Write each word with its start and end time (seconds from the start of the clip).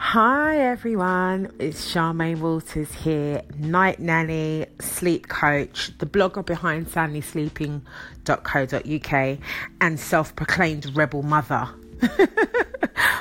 Hi 0.00 0.58
everyone, 0.58 1.52
it's 1.58 1.92
Charmaine 1.92 2.38
Walters 2.38 2.94
here, 2.94 3.42
night 3.58 3.98
nanny, 3.98 4.66
sleep 4.80 5.26
coach, 5.28 5.90
the 5.98 6.06
blogger 6.06 6.46
behind 6.46 6.86
soundlysleeping.co.uk, 6.86 9.38
and 9.80 10.00
self 10.00 10.36
proclaimed 10.36 10.96
rebel 10.96 11.24
mother. 11.24 11.68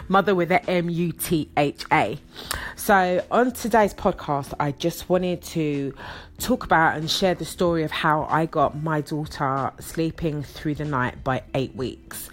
mother 0.07 0.35
with 0.35 0.51
a 0.51 0.63
M 0.69 0.89
U 0.89 1.11
T 1.11 1.49
H 1.57 1.83
A. 1.91 2.17
So, 2.75 3.25
on 3.31 3.51
today's 3.51 3.93
podcast, 3.93 4.53
I 4.59 4.71
just 4.71 5.09
wanted 5.09 5.41
to 5.43 5.93
talk 6.37 6.63
about 6.63 6.95
and 6.95 7.09
share 7.09 7.35
the 7.35 7.43
story 7.43 7.83
of 7.83 7.91
how 7.91 8.25
I 8.29 8.45
got 8.45 8.81
my 8.81 9.01
daughter 9.01 9.73
sleeping 9.79 10.43
through 10.43 10.75
the 10.75 10.85
night 10.85 11.23
by 11.23 11.43
eight 11.53 11.75
weeks. 11.75 12.29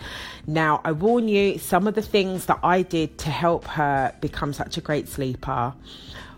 Now, 0.47 0.81
I 0.85 0.93
warn 0.93 1.29
you, 1.29 1.59
some 1.59 1.87
of 1.87 1.95
the 1.95 2.03
things 2.03 2.47
that 2.47 2.59
I 2.63 2.83
did 2.83 3.17
to 3.19 3.31
help 3.31 3.65
her 3.67 4.15
become 4.21 4.53
such 4.53 4.77
a 4.77 4.81
great 4.81 5.09
sleeper 5.09 5.73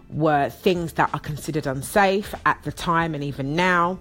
were 0.08 0.48
things 0.48 0.92
that 0.92 1.10
are 1.12 1.18
considered 1.18 1.66
unsafe 1.66 2.34
at 2.44 2.62
the 2.62 2.70
time 2.70 3.14
and 3.14 3.24
even 3.24 3.56
now. 3.56 3.98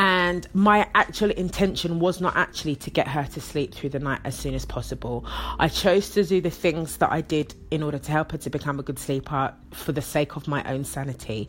And 0.00 0.46
my 0.54 0.88
actual 0.94 1.32
intention 1.32 1.98
was 1.98 2.20
not 2.20 2.36
actually 2.36 2.76
to 2.76 2.88
get 2.88 3.08
her 3.08 3.24
to 3.32 3.40
sleep 3.40 3.74
through 3.74 3.88
the 3.88 3.98
night 3.98 4.20
as 4.24 4.38
soon 4.38 4.54
as 4.54 4.64
possible. 4.64 5.26
I 5.58 5.66
chose 5.66 6.10
to 6.10 6.22
do 6.22 6.40
the 6.40 6.50
things 6.50 6.98
that 6.98 7.10
I 7.10 7.20
did 7.20 7.56
in 7.72 7.82
order 7.82 7.98
to 7.98 8.12
help 8.12 8.30
her 8.30 8.38
to 8.38 8.48
become 8.48 8.78
a 8.78 8.84
good 8.84 9.00
sleeper 9.00 9.52
for 9.72 9.90
the 9.90 10.00
sake 10.00 10.36
of 10.36 10.46
my 10.46 10.62
own 10.72 10.84
sanity. 10.84 11.48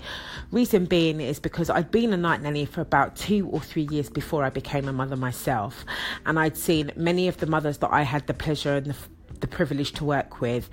Reason 0.52 0.86
being 0.86 1.22
is 1.22 1.40
because 1.40 1.70
I'd 1.70 1.92
been 1.92 2.12
a 2.12 2.18
night 2.18 2.42
nanny 2.42 2.66
for 2.66 2.82
about 2.82 3.16
two 3.16 3.48
or 3.50 3.60
three 3.60 3.88
years 3.92 4.10
before 4.10 4.44
I 4.44 4.50
became 4.50 4.88
a 4.88 4.94
mother 4.94 5.16
myself. 5.16 5.86
And 6.26 6.40
I'd 6.40 6.58
seen 6.58 6.92
many 6.96 7.28
of 7.28 7.38
the 7.38 7.46
mothers 7.46 7.78
that 7.78 7.94
I 7.94 8.02
had 8.02 8.26
the 8.26 8.34
pleasure 8.34 8.78
and 8.78 8.88
the, 8.88 8.96
the 9.42 9.48
privilege 9.48 9.94
to 9.94 10.06
work 10.06 10.42
with 10.42 10.70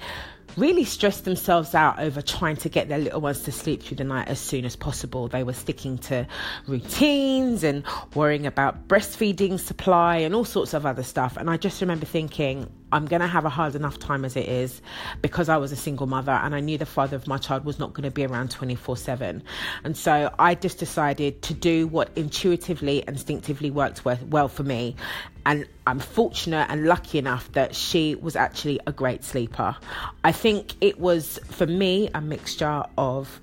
really 0.57 0.85
stressed 0.85 1.25
themselves 1.25 1.75
out 1.75 1.99
over 1.99 2.23
trying 2.23 2.57
to 2.57 2.69
get 2.69 2.89
their 2.89 2.99
little 2.99 3.21
ones 3.21 3.41
to 3.43 3.53
sleep 3.53 3.83
through 3.83 3.97
the 3.97 4.05
night 4.05 4.29
as 4.29 4.41
soon 4.41 4.65
as 4.65 4.75
possible. 4.75 5.29
They 5.29 5.43
were 5.43 5.53
sticking 5.53 5.99
to 5.99 6.27
routines 6.67 7.63
and 7.63 7.85
worrying 8.15 8.47
about 8.47 8.89
breastfeeding 8.89 9.61
supply 9.61 10.17
and 10.17 10.35
all 10.35 10.45
sorts 10.45 10.73
of 10.73 10.87
other 10.87 11.03
stuff. 11.03 11.37
And 11.37 11.51
I 11.51 11.57
just 11.57 11.81
remember 11.81 12.07
thinking, 12.07 12.73
I'm 12.97 13.05
going 13.05 13.21
to 13.21 13.27
have 13.27 13.45
a 13.45 13.51
hard 13.51 13.75
enough 13.75 13.99
time 13.99 14.25
as 14.25 14.37
it 14.37 14.49
is 14.49 14.81
because 15.21 15.51
I 15.51 15.59
was 15.59 15.71
a 15.71 15.77
single 15.77 16.07
mother 16.07 16.33
and 16.33 16.55
I 16.55 16.61
knew 16.61 16.79
the 16.79 16.87
father 16.87 17.15
of 17.15 17.27
my 17.27 17.37
child 17.37 17.67
was 17.67 17.79
not 17.79 17.93
going 17.93 18.05
to 18.05 18.11
be 18.11 18.25
around 18.25 18.51
24 18.51 18.97
7. 18.97 19.43
And 19.85 19.95
so 19.95 20.35
I 20.39 20.55
just 20.55 20.79
decided 20.79 21.43
to 21.43 21.53
do 21.53 21.87
what 21.89 22.11
intuitively, 22.17 23.05
instinctively 23.07 23.71
worked 23.71 24.03
well 24.07 24.49
for 24.49 24.63
me. 24.63 24.97
And 25.45 25.69
I'm 25.87 25.99
fortunate 25.99 26.69
and 26.71 26.87
lucky 26.87 27.19
enough 27.19 27.53
that 27.53 27.75
she 27.75 28.15
was 28.15 28.35
actually 28.35 28.81
a 28.87 28.93
great 28.93 29.25
sleeper. 29.25 29.77
I 30.25 30.33
think 30.33 30.73
it 30.81 30.99
was, 30.99 31.39
for 31.45 31.67
me, 31.67 32.09
a 32.15 32.23
mixture 32.23 32.83
of 32.97 33.43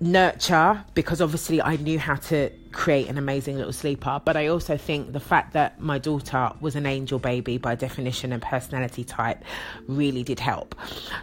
nurture 0.00 0.82
because 0.94 1.20
obviously 1.20 1.60
I 1.60 1.76
knew 1.76 1.98
how 1.98 2.16
to 2.16 2.50
create 2.72 3.08
an 3.08 3.18
amazing 3.18 3.56
little 3.56 3.72
sleeper. 3.72 4.20
But 4.24 4.36
I 4.36 4.46
also 4.46 4.76
think 4.76 5.12
the 5.12 5.20
fact 5.20 5.52
that 5.52 5.80
my 5.80 5.98
daughter 5.98 6.50
was 6.60 6.76
an 6.76 6.86
angel 6.86 7.18
baby 7.18 7.58
by 7.58 7.74
definition 7.74 8.32
and 8.32 8.42
personality 8.42 9.04
type 9.04 9.44
really 9.86 10.22
did 10.22 10.40
help. 10.40 10.74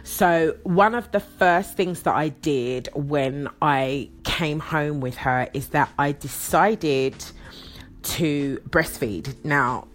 So, 0.04 0.56
one 0.62 0.94
of 0.94 1.10
the 1.10 1.20
first 1.20 1.76
things 1.76 2.02
that 2.02 2.14
I 2.14 2.28
did 2.28 2.88
when 2.94 3.48
I 3.60 4.10
came 4.24 4.60
home 4.60 5.00
with 5.00 5.16
her 5.18 5.48
is 5.52 5.68
that 5.68 5.90
I 5.98 6.12
decided 6.12 7.24
to 8.02 8.60
breastfeed. 8.68 9.34
Now, 9.44 9.88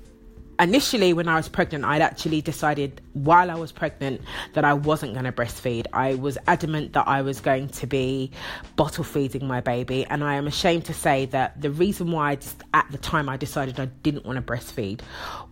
initially 0.64 1.14
when 1.14 1.28
I 1.28 1.36
was 1.36 1.50
pregnant, 1.50 1.84
I'd 1.84 2.02
actually 2.02 2.42
decided 2.42 3.02
while 3.12 3.52
I 3.52 3.56
was 3.56 3.72
pregnant 3.72 4.22
that 4.54 4.64
I 4.64 4.74
wasn't 4.74 5.14
going 5.14 5.26
to 5.26 5.32
breastfeed. 5.32 5.86
I 5.92 6.16
was 6.16 6.38
adamant 6.48 6.94
that 6.94 7.08
I 7.08 7.22
was 7.22 7.42
going 7.42 7.68
to 7.70 7.86
be 7.88 8.32
bottle 8.76 9.04
feeding 9.04 9.46
my 9.46 9.60
baby, 9.62 10.06
and 10.06 10.24
I 10.24 10.36
am 10.36 10.48
ashamed 10.48 10.86
to 10.86 10.94
say 10.94 11.26
that 11.28 11.62
the 11.62 11.70
reason 11.70 12.12
why 12.12 12.32
I 12.32 12.36
just, 12.36 12.64
at 12.74 12.88
the 12.92 12.98
time 12.98 13.28
I 13.30 13.38
decided 13.38 13.80
I 13.80 13.86
didn't 13.86 14.26
want 14.26 14.38
to 14.38 14.42
breastfeed 14.42 15.02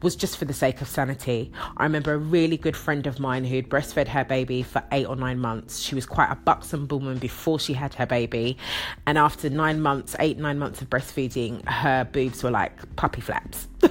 was 0.01 0.15
just 0.15 0.37
for 0.37 0.45
the 0.45 0.53
sake 0.53 0.81
of 0.81 0.87
sanity. 0.87 1.51
I 1.77 1.83
remember 1.83 2.13
a 2.13 2.17
really 2.17 2.57
good 2.57 2.77
friend 2.77 3.05
of 3.05 3.19
mine 3.19 3.43
who'd 3.43 3.69
breastfed 3.69 4.07
her 4.07 4.23
baby 4.23 4.63
for 4.63 4.81
eight 4.91 5.05
or 5.05 5.15
nine 5.17 5.39
months. 5.39 5.79
She 5.79 5.93
was 5.93 6.05
quite 6.05 6.31
a 6.31 6.35
buxom 6.35 6.87
woman 6.87 7.17
before 7.17 7.59
she 7.59 7.73
had 7.73 7.93
her 7.95 8.05
baby, 8.05 8.57
and 9.05 9.17
after 9.17 9.49
nine 9.49 9.81
months, 9.81 10.15
eight 10.19 10.37
nine 10.37 10.57
months 10.57 10.81
of 10.81 10.89
breastfeeding, 10.89 11.67
her 11.67 12.05
boobs 12.05 12.43
were 12.43 12.51
like 12.51 12.95
puppy 12.95 13.21
flaps. 13.21 13.67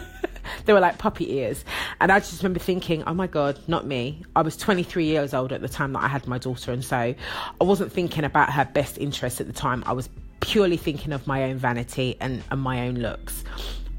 they 0.65 0.73
were 0.73 0.81
like 0.81 0.99
puppy 0.99 1.33
ears. 1.35 1.65
And 2.01 2.11
I 2.11 2.21
just 2.21 2.43
remember 2.43 2.61
thinking, 2.61 3.03
oh 3.05 3.15
my 3.15 3.27
God, 3.27 3.59
not 3.69 3.87
me. 3.87 4.23
I 4.37 4.43
was 4.43 4.57
23 4.57 5.05
years 5.05 5.35
old 5.35 5.53
at 5.53 5.61
the 5.61 5.69
time 5.69 5.93
that 5.93 6.03
I 6.03 6.09
had 6.09 6.27
my 6.27 6.39
daughter. 6.39 6.73
And 6.73 6.85
so 6.85 6.97
I 6.97 7.65
wasn't 7.65 7.93
thinking 7.93 8.25
about 8.25 8.53
her 8.53 8.65
best 8.65 8.99
interest 8.99 9.41
at 9.41 9.47
the 9.47 9.53
time. 9.53 9.83
I 9.87 9.93
was 9.93 10.09
purely 10.41 10.77
thinking 10.77 11.13
of 11.13 11.27
my 11.27 11.45
own 11.45 11.59
vanity 11.59 12.17
and, 12.21 12.43
and 12.51 12.61
my 12.61 12.87
own 12.87 12.97
looks. 12.97 13.45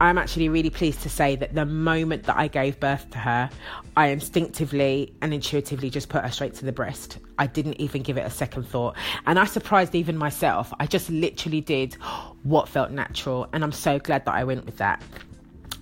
I'm 0.01 0.17
actually 0.17 0.49
really 0.49 0.71
pleased 0.71 1.03
to 1.03 1.09
say 1.09 1.35
that 1.35 1.53
the 1.53 1.63
moment 1.63 2.23
that 2.23 2.35
I 2.35 2.47
gave 2.47 2.79
birth 2.79 3.07
to 3.11 3.19
her, 3.19 3.51
I 3.95 4.07
instinctively 4.07 5.13
and 5.21 5.31
intuitively 5.31 5.91
just 5.91 6.09
put 6.09 6.23
her 6.23 6.31
straight 6.31 6.55
to 6.55 6.65
the 6.65 6.71
breast. 6.71 7.19
I 7.37 7.45
didn't 7.45 7.79
even 7.79 8.01
give 8.01 8.17
it 8.17 8.25
a 8.25 8.31
second 8.31 8.63
thought. 8.63 8.95
And 9.27 9.37
I 9.37 9.45
surprised 9.45 9.93
even 9.93 10.17
myself. 10.17 10.73
I 10.79 10.87
just 10.87 11.11
literally 11.11 11.61
did 11.61 11.93
what 12.41 12.67
felt 12.67 12.89
natural. 12.89 13.47
And 13.53 13.63
I'm 13.63 13.71
so 13.71 13.99
glad 13.99 14.25
that 14.25 14.33
I 14.33 14.43
went 14.43 14.65
with 14.65 14.77
that. 14.77 15.03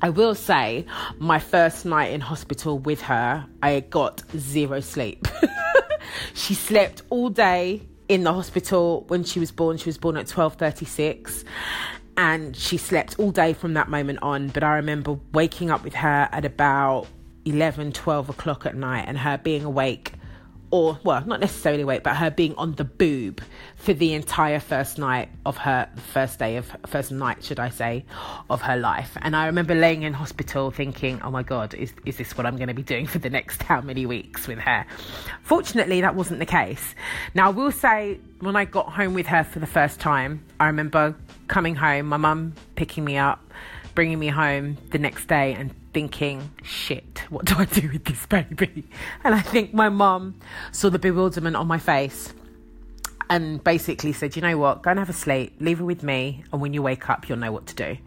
I 0.02 0.10
will 0.10 0.36
say, 0.36 0.86
my 1.18 1.40
first 1.40 1.86
night 1.86 2.14
in 2.14 2.22
hospital 2.22 2.80
with 2.80 3.02
her, 3.02 3.46
I 3.62 3.82
got 3.82 4.24
zero 4.38 4.80
sleep. 4.80 5.28
she 6.34 6.54
slept 6.54 7.02
all 7.10 7.30
day 7.30 7.82
in 8.08 8.24
the 8.24 8.34
hospital 8.34 9.04
when 9.10 9.24
she 9.24 9.40
was 9.40 9.52
born. 9.52 9.78
She 9.78 9.90
was 9.90 9.98
born 9.98 10.16
at 10.16 10.28
12:36 10.28 11.44
and 12.16 12.56
she 12.56 12.78
slept 12.78 13.20
all 13.20 13.32
day 13.32 13.54
from 13.54 13.74
that 13.76 13.90
moment 13.90 14.20
on, 14.22 14.50
but 14.50 14.64
I 14.64 14.76
remember 14.76 15.20
waking 15.34 15.70
up 15.70 15.84
with 15.84 15.96
her 15.96 16.30
at 16.32 16.44
about 16.46 17.08
11 17.46 17.94
12 17.94 18.30
o'clock 18.30 18.66
at 18.66 18.76
night 18.76 19.06
and 19.08 19.18
her 19.18 19.38
being 19.38 19.64
awake 19.64 20.14
or 20.72 21.00
well, 21.04 21.26
not 21.26 21.40
necessarily 21.40 21.84
wait, 21.84 22.04
but 22.04 22.16
her 22.18 22.30
being 22.30 22.56
on 22.56 22.74
the 22.76 22.84
boob 22.84 23.42
for 23.76 23.94
the 23.94 24.14
entire 24.14 24.60
first 24.60 24.98
night 24.98 25.30
of 25.46 25.58
her 25.58 25.90
first 26.14 26.40
day 26.40 26.58
of 26.58 26.72
first 26.86 27.12
night, 27.12 27.44
should 27.44 27.60
I 27.60 27.70
say, 27.70 28.06
of 28.50 28.62
her 28.62 28.78
life. 28.78 29.18
And 29.22 29.36
I 29.36 29.48
remember 29.48 29.74
laying 29.74 30.04
in 30.04 30.14
hospital 30.14 30.72
thinking, 30.72 31.22
"Oh 31.24 31.32
my 31.32 31.44
God, 31.44 31.74
is 31.74 31.94
is 32.06 32.18
this 32.18 32.38
what 32.38 32.46
I'm 32.46 32.56
going 32.56 32.68
to 32.68 32.74
be 32.74 32.84
doing 32.84 33.08
for 33.08 33.20
the 33.20 33.30
next 33.30 33.64
how 33.64 33.82
many 33.82 34.06
weeks 34.06 34.48
with 34.48 34.60
her?" 34.60 34.86
Fortunately, 35.42 36.02
that 36.02 36.16
wasn't 36.16 36.40
the 36.40 36.46
case. 36.46 36.96
Now, 37.34 37.48
I 37.48 37.50
will 37.50 37.72
say, 37.72 38.20
when 38.40 38.56
I 38.56 38.66
got 38.66 38.92
home 38.92 39.14
with 39.14 39.28
her 39.28 39.44
for 39.44 39.60
the 39.60 39.68
first 39.68 40.00
time, 40.00 40.44
I 40.60 40.68
remember 40.68 41.16
coming 41.48 41.76
home, 41.76 42.06
my 42.08 42.18
mum 42.18 42.54
picking 42.76 43.04
me 43.04 43.18
up, 43.18 43.42
bringing 43.96 44.20
me 44.20 44.28
home 44.28 44.78
the 44.92 45.00
next 45.00 45.28
day, 45.28 45.54
and 45.54 45.74
thinking, 45.94 46.52
shit, 46.64 47.24
what 47.30 47.46
do 47.46 47.56
I 47.58 47.66
do 47.66 47.90
with 47.92 48.06
this 48.06 48.26
baby? 48.26 48.86
And 49.24 49.36
I 49.36 49.42
think 49.42 49.74
my 49.74 49.90
mom 49.90 50.40
saw 50.72 50.90
the 50.90 51.00
bewilderment 51.00 51.56
on 51.56 51.68
my 51.68 51.80
face 51.80 52.34
and 53.30 53.64
basically 53.64 54.12
said, 54.12 54.36
you 54.36 54.42
know 54.42 54.58
what, 54.58 54.82
go 54.82 54.92
and 54.92 55.00
have 55.00 55.10
a 55.10 55.14
sleep, 55.14 55.54
leave 55.60 55.80
her 55.80 55.86
with 55.86 56.04
me, 56.04 56.44
and 56.52 56.62
when 56.62 56.74
you 56.74 56.82
wake 56.82 57.10
up, 57.10 57.30
you'll 57.30 57.38
know 57.38 57.52
what 57.52 57.68
to 57.68 57.76
do. 57.76 57.98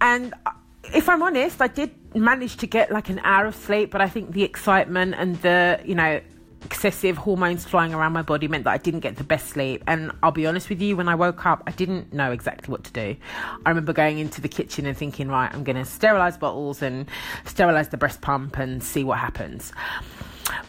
And 0.00 0.34
uh, 0.44 0.50
if 0.94 1.08
I'm 1.08 1.22
honest, 1.22 1.60
I 1.62 1.68
did 1.68 1.90
manage 2.14 2.56
to 2.58 2.66
get 2.66 2.90
like 2.90 3.08
an 3.08 3.20
hour 3.20 3.46
of 3.46 3.54
sleep, 3.54 3.90
but 3.90 4.00
I 4.00 4.08
think 4.08 4.32
the 4.32 4.42
excitement 4.42 5.14
and 5.16 5.40
the, 5.42 5.80
you 5.84 5.94
know, 5.94 6.20
excessive 6.64 7.16
hormones 7.16 7.64
flying 7.64 7.94
around 7.94 8.12
my 8.12 8.22
body 8.22 8.48
meant 8.48 8.64
that 8.64 8.72
I 8.72 8.78
didn't 8.78 9.00
get 9.00 9.16
the 9.16 9.24
best 9.24 9.48
sleep. 9.48 9.84
And 9.86 10.10
I'll 10.22 10.32
be 10.32 10.46
honest 10.46 10.68
with 10.68 10.80
you, 10.80 10.96
when 10.96 11.08
I 11.08 11.14
woke 11.14 11.46
up, 11.46 11.62
I 11.66 11.70
didn't 11.70 12.12
know 12.12 12.32
exactly 12.32 12.72
what 12.72 12.84
to 12.84 12.92
do. 12.92 13.16
I 13.64 13.68
remember 13.68 13.92
going 13.92 14.18
into 14.18 14.40
the 14.40 14.48
kitchen 14.48 14.86
and 14.86 14.96
thinking, 14.96 15.28
right, 15.28 15.52
I'm 15.52 15.64
going 15.64 15.76
to 15.76 15.84
sterilize 15.84 16.36
bottles 16.36 16.82
and 16.82 17.06
sterilize 17.44 17.90
the 17.90 17.96
breast 17.96 18.20
pump 18.20 18.58
and 18.58 18.82
see 18.82 19.04
what 19.04 19.18
happens. 19.18 19.72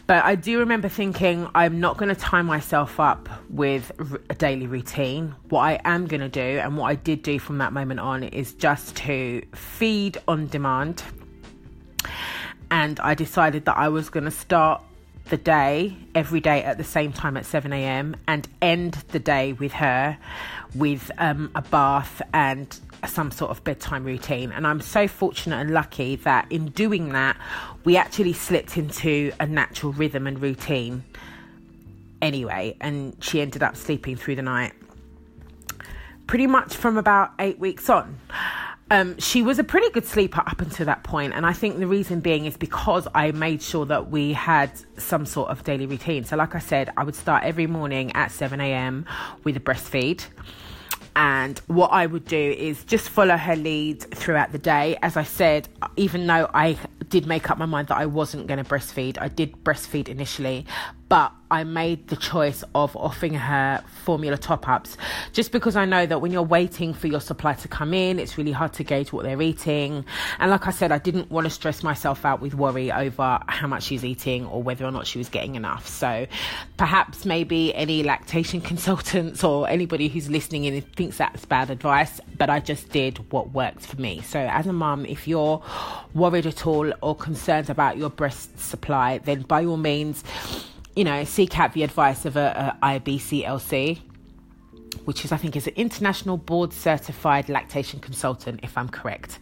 But 0.08 0.24
I 0.26 0.36
do 0.36 0.60
remember 0.60 0.90
thinking, 0.90 1.48
I'm 1.54 1.80
not 1.80 1.98
going 1.98 2.14
to 2.14 2.20
tie 2.20 2.42
myself 2.42 3.00
up 3.00 3.30
with 3.50 3.92
a 4.30 4.34
daily 4.34 4.66
routine. 4.66 5.36
What 5.50 5.62
I 5.62 5.80
am 5.86 6.08
going 6.08 6.22
to 6.22 6.30
do, 6.30 6.42
and 6.42 6.78
what 6.78 6.88
I 6.88 6.96
did 6.96 7.22
do 7.22 7.38
from 7.40 7.60
that 7.60 7.74
moment 7.74 8.00
on, 8.00 8.24
is 8.24 8.54
just 8.54 8.96
to 8.98 9.44
feed 9.54 10.18
on 10.28 10.48
demand. 10.48 11.04
And 12.72 13.00
I 13.00 13.14
decided 13.14 13.66
that 13.66 13.78
I 13.78 13.90
was 13.90 14.10
going 14.10 14.26
to 14.26 14.32
start 14.32 14.82
the 15.30 15.38
day 15.38 15.96
every 16.16 16.40
day 16.40 16.64
at 16.64 16.78
the 16.78 16.84
same 16.84 17.12
time 17.12 17.38
at 17.38 17.46
7 17.46 17.72
a.m. 17.74 18.16
and 18.28 18.48
end 18.62 18.94
the 19.10 19.20
day 19.20 19.54
with 19.54 19.74
her 19.74 20.18
with 20.76 21.12
um, 21.18 21.52
a 21.56 21.62
bath 21.62 22.22
and 22.34 22.80
some 23.08 23.32
sort 23.32 23.52
of 23.52 23.64
bedtime 23.64 24.04
routine. 24.04 24.52
And 24.52 24.66
I'm 24.66 24.82
so 24.82 25.08
fortunate 25.08 25.58
and 25.58 25.72
lucky 25.72 26.16
that 26.18 26.52
in 26.52 26.68
doing 26.68 27.10
that, 27.10 27.38
we 27.84 27.98
actually 27.98 28.34
slipped 28.34 28.78
into 28.78 29.32
a 29.40 29.46
natural 29.46 29.94
rhythm 29.94 30.28
and 30.28 30.42
routine 30.42 31.04
anyway. 32.22 32.76
And 32.82 33.16
she 33.24 33.42
ended 33.42 33.64
up 33.64 33.76
sleeping 33.76 34.16
through 34.16 34.36
the 34.36 34.42
night 34.42 34.74
pretty 36.28 36.46
much 36.46 36.76
from 36.76 36.98
about 36.98 37.32
eight 37.40 37.58
weeks 37.58 37.90
on. 37.90 38.20
Um, 38.90 39.18
she 39.20 39.42
was 39.42 39.60
a 39.60 39.64
pretty 39.64 39.90
good 39.90 40.06
sleeper 40.06 40.42
up 40.46 40.62
until 40.62 40.86
that 40.86 41.04
point, 41.04 41.34
and 41.34 41.46
I 41.46 41.54
think 41.54 41.78
the 41.80 41.88
reason 41.88 42.22
being 42.22 42.46
is 42.46 42.56
because 42.56 43.08
I 43.14 43.32
made 43.32 43.62
sure 43.62 43.86
that 43.86 44.10
we 44.10 44.34
had 44.34 44.72
some 44.98 45.26
sort 45.26 45.50
of 45.50 45.64
daily 45.64 45.86
routine. 45.86 46.24
So, 46.24 46.38
like 46.38 46.56
I 46.56 46.60
said, 46.60 46.92
I 46.96 47.04
would 47.04 47.16
start 47.16 47.44
every 47.44 47.68
morning 47.68 48.12
at 48.14 48.32
7 48.32 48.62
a.m. 48.62 49.06
with 49.44 49.58
a 49.58 49.60
breastfeed. 49.60 50.24
And 51.18 51.58
what 51.66 51.88
I 51.88 52.06
would 52.06 52.26
do 52.26 52.38
is 52.38 52.84
just 52.84 53.10
follow 53.10 53.38
her 53.38 53.56
lead 53.56 54.02
throughout 54.14 54.52
the 54.52 54.60
day. 54.60 54.98
As 55.02 55.18
I 55.18 55.24
said, 55.24 55.68
even 55.96 56.28
though 56.28 56.48
I 56.54 56.78
did 57.10 57.26
make 57.26 57.50
up 57.50 57.58
my 57.58 57.66
mind 57.66 57.88
that 57.88 57.98
I 57.98 58.06
wasn't 58.06 58.46
going 58.46 58.64
to 58.64 58.70
breastfeed, 58.70 59.18
I 59.20 59.28
did 59.28 59.64
breastfeed 59.64 60.10
initially, 60.10 60.68
but 61.10 61.32
I 61.50 61.64
made 61.64 62.10
the 62.10 62.18
choice 62.18 62.64
of 62.76 62.96
offering 62.98 63.34
her 63.34 63.82
formula 64.04 64.38
top 64.38 64.68
ups 64.68 64.98
just 65.32 65.54
because 65.54 65.78
I 65.78 65.86
know 65.86 66.06
that 66.06 66.20
when 66.20 66.32
you're 66.32 66.44
waiting 66.44 66.94
for 66.94 67.08
your 67.08 67.22
supply 67.22 67.54
to 67.54 67.68
come 67.70 67.94
in, 67.94 68.20
it's 68.20 68.38
really 68.38 68.52
hard 68.52 68.74
to 68.74 68.84
gauge 68.84 69.14
what 69.14 69.24
they're 69.24 69.42
eating. 69.42 70.04
And 70.40 70.52
like 70.52 70.68
I 70.68 70.72
said, 70.72 70.92
I 70.92 70.98
didn't 70.98 71.32
want 71.32 71.46
to 71.46 71.50
stress 71.50 71.84
myself 71.84 72.26
out 72.26 72.42
with 72.42 72.54
worry 72.54 72.92
over 72.92 73.40
how 73.48 73.68
much 73.68 73.84
she's 73.84 74.04
eating 74.04 74.46
or 74.48 74.62
whether 74.62 74.86
or 74.86 74.92
not 74.92 75.08
she 75.08 75.18
was 75.18 75.30
getting 75.30 75.56
enough. 75.56 75.88
So 75.88 76.28
perhaps 76.76 77.26
maybe 77.26 77.74
any 77.74 78.04
lactation 78.04 78.60
consultants 78.68 79.44
or 79.44 79.70
anybody 79.70 80.10
who's 80.10 80.30
listening 80.30 80.66
in 80.66 80.82
thinks 80.82 81.18
that's 81.18 81.46
bad 81.46 81.70
advice, 81.70 82.20
but 82.38 82.50
I 82.50 82.60
just 82.60 82.90
did 82.90 83.32
what 83.32 83.52
worked 83.52 83.86
for 83.86 84.02
me. 84.02 84.22
So 84.22 84.40
as 84.40 84.68
a 84.68 84.74
mum, 84.74 85.06
if 85.06 85.30
you're 85.30 85.64
worried 86.14 86.46
at 86.46 86.68
all 86.68 86.92
or 87.02 87.16
concerned 87.16 87.70
about 87.70 87.98
your 87.98 88.10
breast 88.10 88.60
supply, 88.60 89.20
then 89.20 89.44
by 89.44 89.64
all 89.64 89.78
means, 89.78 90.26
you 90.98 91.04
know, 91.04 91.24
seek 91.26 91.60
out 91.60 91.74
the 91.74 91.84
advice 91.84 92.26
of 92.26 92.36
a, 92.36 92.76
a 92.82 93.00
IBCLC, 93.00 94.00
which 95.06 95.24
is 95.24 95.32
I 95.32 95.38
think 95.38 95.56
is 95.56 95.68
an 95.68 95.76
international 95.76 96.38
board 96.38 96.74
certified 96.74 97.50
lactation 97.50 98.00
consultant, 98.00 98.62
if 98.64 98.76
I'm 98.76 98.90
correct. 98.90 99.38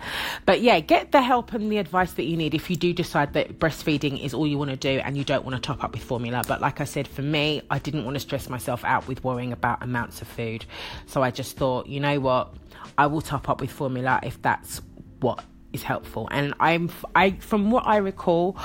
But 0.46 0.60
yeah, 0.60 0.82
get 0.82 1.14
the 1.14 1.22
help 1.22 1.54
and 1.54 1.72
the 1.72 1.78
advice 1.78 2.12
that 2.14 2.24
you 2.24 2.36
need 2.36 2.54
if 2.56 2.70
you 2.70 2.76
do 2.76 2.92
decide 2.92 3.32
that 3.34 3.58
breastfeeding 3.58 4.22
is 4.22 4.34
all 4.34 4.46
you 4.46 4.58
want 4.58 4.72
to 4.72 4.76
do 4.76 5.00
and 5.00 5.16
you 5.16 5.24
don't 5.24 5.46
want 5.46 5.56
to 5.56 5.62
top 5.62 5.82
up 5.82 5.94
with 5.94 6.04
formula. 6.04 6.44
But 6.46 6.60
like 6.60 6.82
I 6.82 6.84
said, 6.84 7.08
for 7.08 7.22
me, 7.22 7.62
I 7.70 7.80
didn't 7.80 8.04
want 8.04 8.16
to 8.16 8.20
stress 8.20 8.50
myself 8.50 8.84
out 8.84 9.08
with 9.08 9.24
worrying 9.24 9.54
about 9.54 9.82
amounts 9.82 10.22
of 10.22 10.28
food. 10.28 10.66
So 11.06 11.24
I 11.24 11.32
just 11.32 11.56
thought, 11.56 11.88
you 11.88 12.02
know 12.02 12.20
what, 12.20 12.54
I 12.98 13.08
will 13.08 13.22
top 13.22 13.48
up 13.48 13.62
with 13.62 13.72
formula 13.72 14.20
if 14.24 14.42
that's 14.42 14.82
what 15.22 15.42
is 15.72 15.84
helpful. 15.84 16.28
And 16.32 16.54
I'm 16.60 16.92
I 17.16 17.32
from 17.32 17.72
what 17.72 17.88
I 17.88 17.98
recall, 17.98 18.58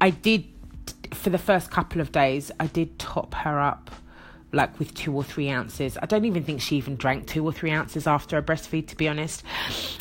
I 0.00 0.10
did 0.10 0.44
for 1.12 1.30
the 1.30 1.38
first 1.38 1.70
couple 1.70 2.00
of 2.00 2.12
days, 2.12 2.50
I 2.60 2.66
did 2.66 2.98
top 2.98 3.34
her 3.34 3.60
up 3.60 3.90
like 4.54 4.78
with 4.78 4.94
two 4.94 5.14
or 5.14 5.24
three 5.24 5.50
ounces. 5.50 5.98
I 6.00 6.06
don't 6.06 6.24
even 6.24 6.44
think 6.44 6.60
she 6.60 6.76
even 6.76 6.96
drank 6.96 7.26
two 7.26 7.44
or 7.44 7.52
three 7.52 7.72
ounces 7.72 8.06
after 8.06 8.38
a 8.38 8.42
breastfeed, 8.42 8.86
to 8.88 8.96
be 8.96 9.08
honest. 9.08 9.42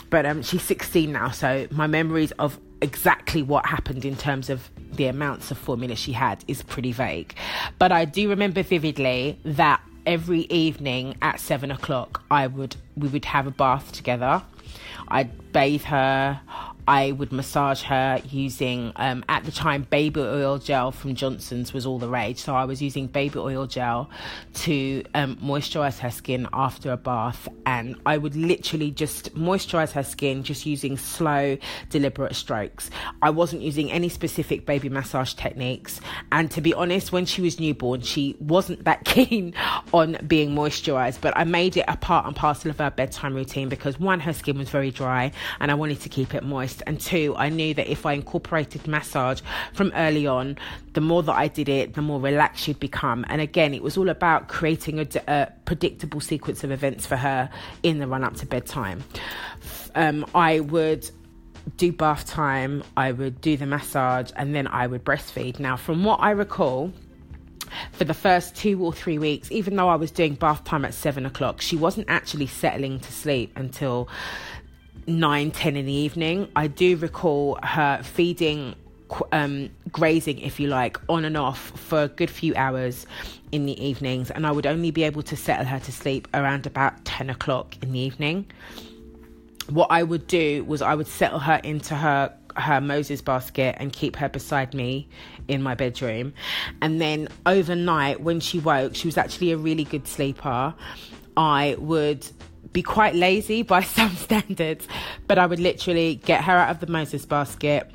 But 0.09 0.25
um, 0.25 0.43
she's 0.43 0.61
16 0.61 1.11
now, 1.11 1.31
so 1.31 1.67
my 1.71 1.87
memories 1.87 2.31
of 2.33 2.59
exactly 2.81 3.41
what 3.41 3.65
happened 3.65 4.05
in 4.05 4.15
terms 4.15 4.49
of 4.49 4.69
the 4.93 5.05
amounts 5.05 5.49
of 5.51 5.57
formula 5.57 5.95
she 5.95 6.11
had 6.11 6.43
is 6.47 6.61
pretty 6.61 6.91
vague. 6.91 7.33
But 7.79 7.91
I 7.91 8.05
do 8.05 8.29
remember 8.29 8.61
vividly 8.61 9.39
that 9.43 9.81
every 10.05 10.41
evening 10.41 11.15
at 11.21 11.39
seven 11.39 11.71
o'clock, 11.71 12.23
I 12.29 12.47
would 12.47 12.75
we 12.95 13.07
would 13.07 13.25
have 13.25 13.47
a 13.47 13.51
bath 13.51 13.91
together. 13.91 14.43
I'd 15.07 15.51
bathe 15.51 15.83
her. 15.83 16.39
I 16.87 17.13
would 17.13 17.31
massage 17.31 17.83
her 17.83 18.21
using, 18.29 18.91
um, 18.97 19.23
at 19.29 19.45
the 19.45 19.51
time, 19.51 19.87
baby 19.89 20.19
oil 20.19 20.57
gel 20.57 20.91
from 20.91 21.15
Johnson's 21.15 21.73
was 21.73 21.85
all 21.85 21.99
the 21.99 22.09
rage. 22.09 22.39
So 22.39 22.55
I 22.55 22.65
was 22.65 22.81
using 22.81 23.07
baby 23.07 23.39
oil 23.39 23.67
gel 23.67 24.09
to 24.55 25.03
um, 25.13 25.37
moisturize 25.37 25.99
her 25.99 26.11
skin 26.11 26.47
after 26.51 26.91
a 26.91 26.97
bath. 26.97 27.47
And 27.65 27.95
I 28.05 28.17
would 28.17 28.35
literally 28.35 28.91
just 28.91 29.33
moisturize 29.35 29.91
her 29.91 30.03
skin 30.03 30.43
just 30.43 30.65
using 30.65 30.97
slow, 30.97 31.57
deliberate 31.89 32.35
strokes. 32.35 32.89
I 33.21 33.29
wasn't 33.29 33.61
using 33.61 33.91
any 33.91 34.09
specific 34.09 34.65
baby 34.65 34.89
massage 34.89 35.33
techniques. 35.33 36.01
And 36.31 36.51
to 36.51 36.61
be 36.61 36.73
honest, 36.73 37.11
when 37.11 37.25
she 37.25 37.41
was 37.41 37.59
newborn, 37.59 38.01
she 38.01 38.35
wasn't 38.39 38.83
that 38.83 39.05
keen 39.05 39.53
on 39.93 40.17
being 40.27 40.49
moisturized. 40.49 41.21
But 41.21 41.37
I 41.37 41.45
made 41.45 41.77
it 41.77 41.85
a 41.87 41.95
part 41.95 42.25
and 42.25 42.35
parcel 42.35 42.71
of 42.71 42.79
her 42.79 42.91
bedtime 42.91 43.35
routine 43.35 43.69
because 43.69 43.99
one, 43.99 44.19
her 44.19 44.33
skin 44.33 44.57
was 44.57 44.69
very 44.69 44.91
dry 44.91 45.31
and 45.59 45.71
I 45.71 45.75
wanted 45.75 46.01
to 46.01 46.09
keep 46.09 46.33
it 46.35 46.43
moist 46.43 46.72
and 46.81 46.99
two, 46.99 47.35
I 47.37 47.49
knew 47.49 47.73
that 47.73 47.89
if 47.89 48.05
I 48.05 48.13
incorporated 48.13 48.87
massage 48.87 49.41
from 49.73 49.91
early 49.95 50.27
on, 50.27 50.57
the 50.93 51.01
more 51.01 51.23
that 51.23 51.33
I 51.33 51.47
did 51.47 51.69
it, 51.69 51.93
the 51.93 52.01
more 52.01 52.19
relaxed 52.19 52.63
she'd 52.63 52.79
become. 52.79 53.25
And 53.29 53.41
again, 53.41 53.73
it 53.73 53.83
was 53.83 53.97
all 53.97 54.09
about 54.09 54.47
creating 54.47 54.99
a, 54.99 55.07
a 55.27 55.51
predictable 55.65 56.19
sequence 56.19 56.63
of 56.63 56.71
events 56.71 57.05
for 57.05 57.15
her 57.15 57.49
in 57.83 57.99
the 57.99 58.07
run 58.07 58.23
up 58.23 58.35
to 58.37 58.45
bedtime. 58.45 59.03
Um, 59.95 60.25
I 60.33 60.59
would 60.59 61.09
do 61.77 61.91
bath 61.91 62.25
time, 62.25 62.83
I 62.97 63.11
would 63.11 63.39
do 63.41 63.55
the 63.57 63.65
massage, 63.65 64.31
and 64.35 64.53
then 64.53 64.67
I 64.67 64.87
would 64.87 65.03
breastfeed. 65.03 65.59
Now, 65.59 65.77
from 65.77 66.03
what 66.03 66.19
I 66.19 66.31
recall, 66.31 66.91
for 67.91 68.03
the 68.03 68.13
first 68.13 68.55
two 68.55 68.83
or 68.83 68.93
three 68.93 69.17
weeks, 69.17 69.51
even 69.51 69.75
though 69.75 69.89
I 69.89 69.95
was 69.95 70.11
doing 70.11 70.35
bath 70.35 70.63
time 70.63 70.85
at 70.85 70.93
seven 70.93 71.25
o'clock, 71.25 71.61
she 71.61 71.75
wasn't 71.75 72.09
actually 72.09 72.47
settling 72.47 72.99
to 72.99 73.11
sleep 73.11 73.51
until 73.55 74.09
nine, 75.07 75.51
ten 75.51 75.75
in 75.75 75.85
the 75.85 75.93
evening. 75.93 76.49
I 76.55 76.67
do 76.67 76.97
recall 76.97 77.57
her 77.63 78.01
feeding, 78.03 78.75
um, 79.31 79.69
grazing, 79.91 80.39
if 80.39 80.59
you 80.59 80.67
like, 80.67 80.97
on 81.09 81.25
and 81.25 81.37
off 81.37 81.71
for 81.79 82.03
a 82.03 82.07
good 82.07 82.29
few 82.29 82.53
hours 82.55 83.05
in 83.51 83.65
the 83.65 83.83
evenings, 83.83 84.31
and 84.31 84.47
I 84.47 84.51
would 84.51 84.65
only 84.65 84.91
be 84.91 85.03
able 85.03 85.21
to 85.23 85.35
settle 85.35 85.65
her 85.65 85.79
to 85.79 85.91
sleep 85.91 86.27
around 86.33 86.65
about 86.65 87.05
10 87.05 87.29
o'clock 87.29 87.75
in 87.81 87.91
the 87.91 87.99
evening. 87.99 88.45
What 89.69 89.87
I 89.91 90.03
would 90.03 90.27
do 90.27 90.63
was 90.65 90.81
I 90.81 90.95
would 90.95 91.07
settle 91.07 91.39
her 91.39 91.61
into 91.63 91.95
her 91.95 92.33
her 92.55 92.79
Moses 92.79 93.21
basket 93.21 93.75
and 93.79 93.91
keep 93.91 94.15
her 94.17 94.29
beside 94.29 94.73
me 94.73 95.07
in 95.47 95.61
my 95.63 95.75
bedroom. 95.75 96.33
And 96.81 97.01
then 97.01 97.27
overnight, 97.45 98.21
when 98.21 98.39
she 98.39 98.59
woke, 98.59 98.95
she 98.95 99.07
was 99.07 99.17
actually 99.17 99.51
a 99.51 99.57
really 99.57 99.83
good 99.83 100.07
sleeper. 100.07 100.73
I 101.35 101.75
would 101.79 102.27
be 102.71 102.81
quite 102.81 103.15
lazy 103.15 103.61
by 103.63 103.81
some 103.97 104.15
standards, 104.15 104.87
but 105.27 105.37
I 105.37 105.45
would 105.45 105.59
literally 105.59 106.15
get 106.15 106.43
her 106.43 106.53
out 106.53 106.69
of 106.69 106.79
the 106.79 106.87
Moses 106.87 107.25
basket, 107.25 107.89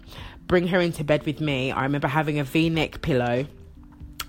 bring 0.47 0.69
her 0.69 0.81
into 0.81 1.05
bed 1.05 1.25
with 1.25 1.41
me. 1.41 1.73
I 1.73 1.83
remember 1.85 2.09
having 2.09 2.39
a 2.39 2.45
v 2.45 2.69
neck 2.69 3.03
pillow 3.03 3.47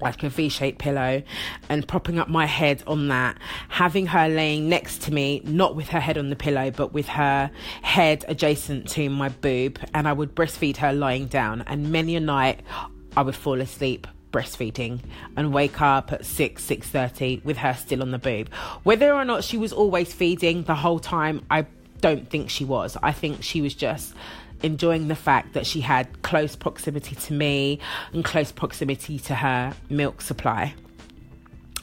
like 0.02 0.24
a 0.24 0.30
V 0.30 0.50
shaped 0.50 0.80
pillow 0.80 1.22
and 1.68 1.88
propping 1.88 2.20
up 2.20 2.30
my 2.30 2.46
head 2.46 2.84
on 2.88 3.08
that, 3.10 3.38
having 3.68 4.08
her 4.08 4.30
laying 4.30 4.70
next 4.70 5.02
to 5.04 5.14
me, 5.14 5.42
not 5.44 5.76
with 5.76 5.90
her 5.90 6.00
head 6.00 6.18
on 6.18 6.30
the 6.30 6.36
pillow, 6.36 6.72
but 6.72 6.94
with 6.94 7.08
her 7.08 7.52
head 7.82 8.26
adjacent 8.28 8.88
to 8.90 9.10
my 9.10 9.30
boob, 9.30 9.80
and 9.94 10.08
I 10.08 10.14
would 10.14 10.36
breastfeed 10.36 10.78
her 10.78 10.94
lying 10.94 11.28
down. 11.28 11.64
And 11.68 11.92
many 11.92 12.16
a 12.16 12.20
night 12.20 12.62
I 13.16 13.22
would 13.22 13.36
fall 13.36 13.60
asleep 13.62 14.08
breastfeeding 14.32 15.00
and 15.36 15.54
wake 15.54 15.82
up 15.82 16.12
at 16.12 16.26
6 16.26 16.64
6:30 16.64 17.44
with 17.44 17.58
her 17.58 17.74
still 17.74 18.02
on 18.02 18.12
the 18.12 18.20
boob. 18.20 18.50
Whether 18.84 19.14
or 19.14 19.26
not 19.26 19.44
she 19.44 19.58
was 19.58 19.74
always 19.74 20.14
feeding 20.14 20.64
the 20.64 20.76
whole 20.76 21.00
time 21.00 21.46
I 21.50 21.66
don't 22.02 22.30
think 22.30 22.50
she 22.50 22.66
was. 22.66 22.98
I 23.04 23.12
think 23.12 23.44
she 23.44 23.62
was 23.62 23.74
just 23.74 24.14
enjoying 24.62 25.08
the 25.08 25.16
fact 25.16 25.54
that 25.54 25.66
she 25.66 25.82
had 25.82 26.22
close 26.22 26.56
proximity 26.56 27.16
to 27.16 27.34
me 27.34 27.80
and 28.14 28.24
close 28.24 28.52
proximity 28.52 29.20
to 29.20 29.36
her 29.36 29.74
milk 29.90 30.22
supply. 30.22 30.74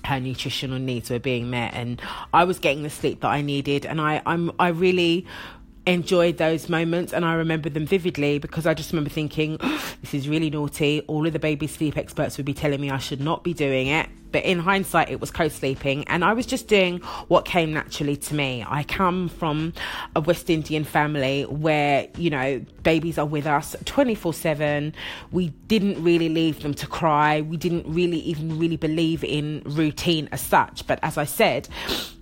Her 0.05 0.21
nutritional 0.21 0.79
needs 0.79 1.11
were 1.11 1.19
being 1.19 1.51
met 1.51 1.75
and 1.75 2.01
I 2.33 2.45
was 2.45 2.59
getting 2.59 2.83
the 2.83 2.91
sleep 2.91 3.21
that 3.23 3.29
I 3.29 3.43
needed. 3.43 3.85
And 3.85 4.01
I 4.01 4.23
I'm 4.25 4.53
I 4.59 4.69
really 4.69 5.27
enjoyed 5.87 6.39
those 6.39 6.69
moments 6.69 7.13
and 7.13 7.25
I 7.25 7.35
remember 7.35 7.69
them 7.69 7.87
vividly 7.87 8.39
because 8.39 8.67
I 8.67 8.75
just 8.75 8.93
remember 8.93 9.11
thinking, 9.11 9.57
this 10.01 10.15
is 10.15 10.29
really 10.29 10.51
naughty. 10.51 11.03
All 11.07 11.27
of 11.27 11.33
the 11.33 11.39
baby 11.39 11.67
sleep 11.67 11.97
experts 11.97 12.37
would 12.37 12.47
be 12.47 12.55
telling 12.55 12.81
me 12.81 12.91
I 12.91 12.99
should 12.99 13.21
not 13.21 13.45
be 13.45 13.55
doing 13.55 13.89
it. 13.89 14.09
But 14.33 14.45
in 14.45 14.59
hindsight, 14.59 15.11
it 15.11 15.21
was 15.21 15.31
co 15.31 15.49
sleeping, 15.49 16.05
and 16.09 16.25
I 16.25 16.33
was 16.33 16.47
just 16.47 16.69
doing 16.69 16.99
what 17.29 17.45
came 17.45 17.73
naturally 17.73 18.17
to 18.17 18.35
me. 18.35 18.65
I 18.69 18.83
come 18.83 19.29
from 19.29 19.73
a 20.15 20.21
West 20.21 20.51
Indian 20.51 20.85
family 20.85 21.45
where, 21.45 22.09
you 22.17 22.31
know, 22.31 22.65
babies 22.83 23.19
are 23.19 23.27
with 23.27 23.47
us 23.47 23.75
24 23.85 24.35
7. 24.35 24.95
We 25.33 25.49
didn't 25.69 26.03
really 26.03 26.29
leave 26.29 26.63
them 26.63 26.75
to 26.75 26.87
cry. 26.87 27.41
We 27.41 27.57
didn't 27.57 27.87
really 27.87 28.19
even 28.19 28.59
really 28.59 28.77
believe 28.77 29.25
in 29.25 29.63
routine 29.65 30.29
as 30.33 30.41
such. 30.41 30.87
But 30.87 30.99
as 31.03 31.19
I 31.19 31.25
said, 31.25 31.69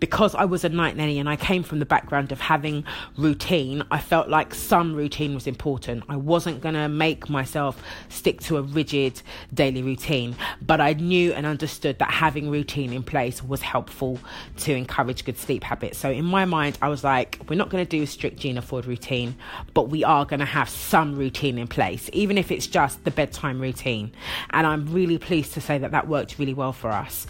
because 0.01 0.35
I 0.35 0.45
was 0.45 0.65
a 0.65 0.69
night 0.69 0.97
nanny 0.97 1.19
and 1.19 1.29
I 1.29 1.37
came 1.37 1.63
from 1.63 1.79
the 1.79 1.87
background 1.87 2.33
of 2.33 2.41
having 2.41 2.85
routine, 3.17 3.83
I 3.91 4.01
felt 4.01 4.29
like 4.29 4.55
some 4.55 4.95
routine 4.95 5.35
was 5.35 5.47
important. 5.47 6.05
I 6.09 6.17
wasn't 6.17 6.61
going 6.61 6.75
to 6.75 6.89
make 6.89 7.29
myself 7.29 7.83
stick 8.09 8.41
to 8.43 8.57
a 8.57 8.63
rigid 8.63 9.23
daily 9.53 9.83
routine, 9.83 10.37
but 10.61 10.81
I 10.81 10.93
knew 10.95 11.33
and 11.33 11.47
understood 11.47 11.94
that 11.99 12.05
that 12.05 12.15
having 12.15 12.51
routine 12.51 12.93
in 12.93 13.03
place 13.03 13.43
was 13.43 13.63
helpful 13.63 14.19
to 14.59 14.75
encourage 14.75 15.25
good 15.25 15.39
sleep 15.39 15.65
habits. 15.65 15.99
So 15.99 16.11
in 16.11 16.25
my 16.25 16.45
mind, 16.45 16.77
I 16.83 16.89
was 16.89 17.05
like, 17.05 17.41
we're 17.49 17.57
not 17.57 17.71
going 17.71 17.85
to 17.85 17.89
do 17.89 18.03
a 18.03 18.07
strict 18.07 18.39
Gina 18.39 18.63
Ford 18.63 18.87
routine, 18.87 19.37
but 19.73 19.89
we 19.89 20.05
are 20.05 20.25
going 20.25 20.41
to 20.41 20.47
have 20.47 20.69
some 20.69 21.17
routine 21.17 21.57
in 21.57 21.67
place, 21.67 22.11
even 22.13 22.37
if 22.37 22.51
it's 22.51 22.67
just 22.67 23.05
the 23.05 23.11
bedtime 23.11 23.61
routine. 23.61 24.13
And 24.51 24.67
I'm 24.67 24.93
really 24.93 25.19
pleased 25.19 25.55
to 25.55 25.61
say 25.61 25.79
that 25.79 25.93
that 25.93 26.09
worked 26.09 26.39
really 26.39 26.55
well 26.55 26.73
for 26.73 26.91
us. 26.91 27.27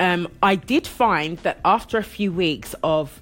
Um, 0.00 0.28
I 0.42 0.56
did 0.56 0.86
find 0.86 1.38
that 1.38 1.60
after 1.64 1.98
a 1.98 2.02
few 2.02 2.32
weeks 2.32 2.74
of 2.82 3.20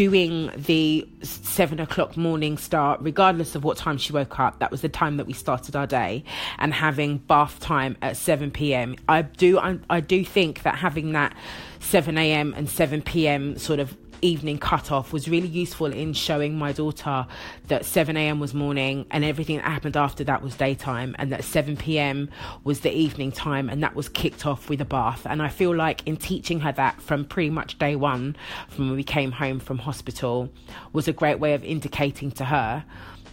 doing 0.00 0.50
the 0.56 1.06
seven 1.20 1.78
o'clock 1.78 2.16
morning 2.16 2.56
start, 2.56 2.98
regardless 3.02 3.54
of 3.54 3.64
what 3.64 3.76
time 3.76 3.98
she 3.98 4.14
woke 4.14 4.40
up. 4.40 4.58
That 4.58 4.70
was 4.70 4.80
the 4.80 4.88
time 4.88 5.18
that 5.18 5.26
we 5.26 5.34
started 5.34 5.76
our 5.76 5.86
day, 5.86 6.24
and 6.56 6.72
having 6.72 7.18
bath 7.18 7.60
time 7.60 7.98
at 8.00 8.16
seven 8.16 8.50
p.m. 8.50 8.96
I 9.10 9.20
do 9.20 9.58
I, 9.58 9.78
I 9.90 10.00
do 10.00 10.24
think 10.24 10.62
that 10.62 10.76
having 10.76 11.12
that 11.12 11.36
seven 11.80 12.16
a.m. 12.16 12.54
and 12.56 12.66
seven 12.66 13.02
p.m. 13.02 13.58
sort 13.58 13.78
of 13.78 13.94
evening 14.22 14.58
cutoff 14.58 15.12
was 15.12 15.28
really 15.28 15.48
useful 15.48 15.86
in 15.86 16.12
showing 16.12 16.58
my 16.58 16.72
daughter 16.72 17.26
that 17.68 17.84
7 17.84 18.16
a.m. 18.16 18.40
was 18.40 18.54
morning 18.54 19.06
and 19.10 19.24
everything 19.24 19.56
that 19.56 19.64
happened 19.64 19.96
after 19.96 20.24
that 20.24 20.42
was 20.42 20.54
daytime, 20.56 21.14
and 21.18 21.32
that 21.32 21.44
7 21.44 21.76
p.m. 21.76 22.30
was 22.64 22.80
the 22.80 22.92
evening 22.92 23.32
time, 23.32 23.68
and 23.68 23.82
that 23.82 23.94
was 23.94 24.08
kicked 24.08 24.46
off 24.46 24.68
with 24.68 24.80
a 24.80 24.84
bath. 24.84 25.26
And 25.26 25.42
I 25.42 25.48
feel 25.48 25.74
like 25.74 26.06
in 26.06 26.16
teaching 26.16 26.60
her 26.60 26.72
that 26.72 27.00
from 27.00 27.24
pretty 27.24 27.50
much 27.50 27.78
day 27.78 27.96
one, 27.96 28.36
from 28.68 28.88
when 28.88 28.96
we 28.96 29.04
came 29.04 29.32
home 29.32 29.60
from 29.60 29.78
hospital, 29.78 30.50
was 30.92 31.08
a 31.08 31.12
great 31.12 31.38
way 31.38 31.54
of 31.54 31.64
indicating 31.64 32.30
to 32.32 32.46
her 32.46 32.84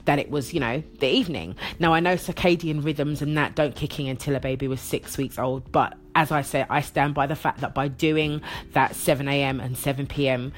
that 0.08 0.20
it 0.20 0.32
was, 0.32 0.54
you 0.54 0.60
know, 0.60 0.82
the 1.00 1.08
evening. 1.08 1.54
Now, 1.80 1.94
I 1.94 2.00
know 2.00 2.16
circadian 2.16 2.84
rhythms 2.84 3.22
and 3.22 3.38
that 3.38 3.56
don't 3.56 3.76
kick 3.76 4.00
in 4.00 4.08
until 4.08 4.36
a 4.36 4.40
baby 4.40 4.68
was 4.68 4.80
six 4.80 5.18
weeks 5.18 5.38
old, 5.38 5.70
but 5.72 5.96
as 6.16 6.32
I 6.32 6.42
say, 6.42 6.66
I 6.70 6.80
stand 6.82 7.14
by 7.14 7.28
the 7.28 7.36
fact 7.36 7.60
that 7.60 7.76
by 7.76 7.90
doing 7.90 8.42
that 8.72 8.96
7 8.96 9.28
a.m. 9.28 9.60
and 9.60 9.78
7 9.78 10.08
p.m. 10.08 10.54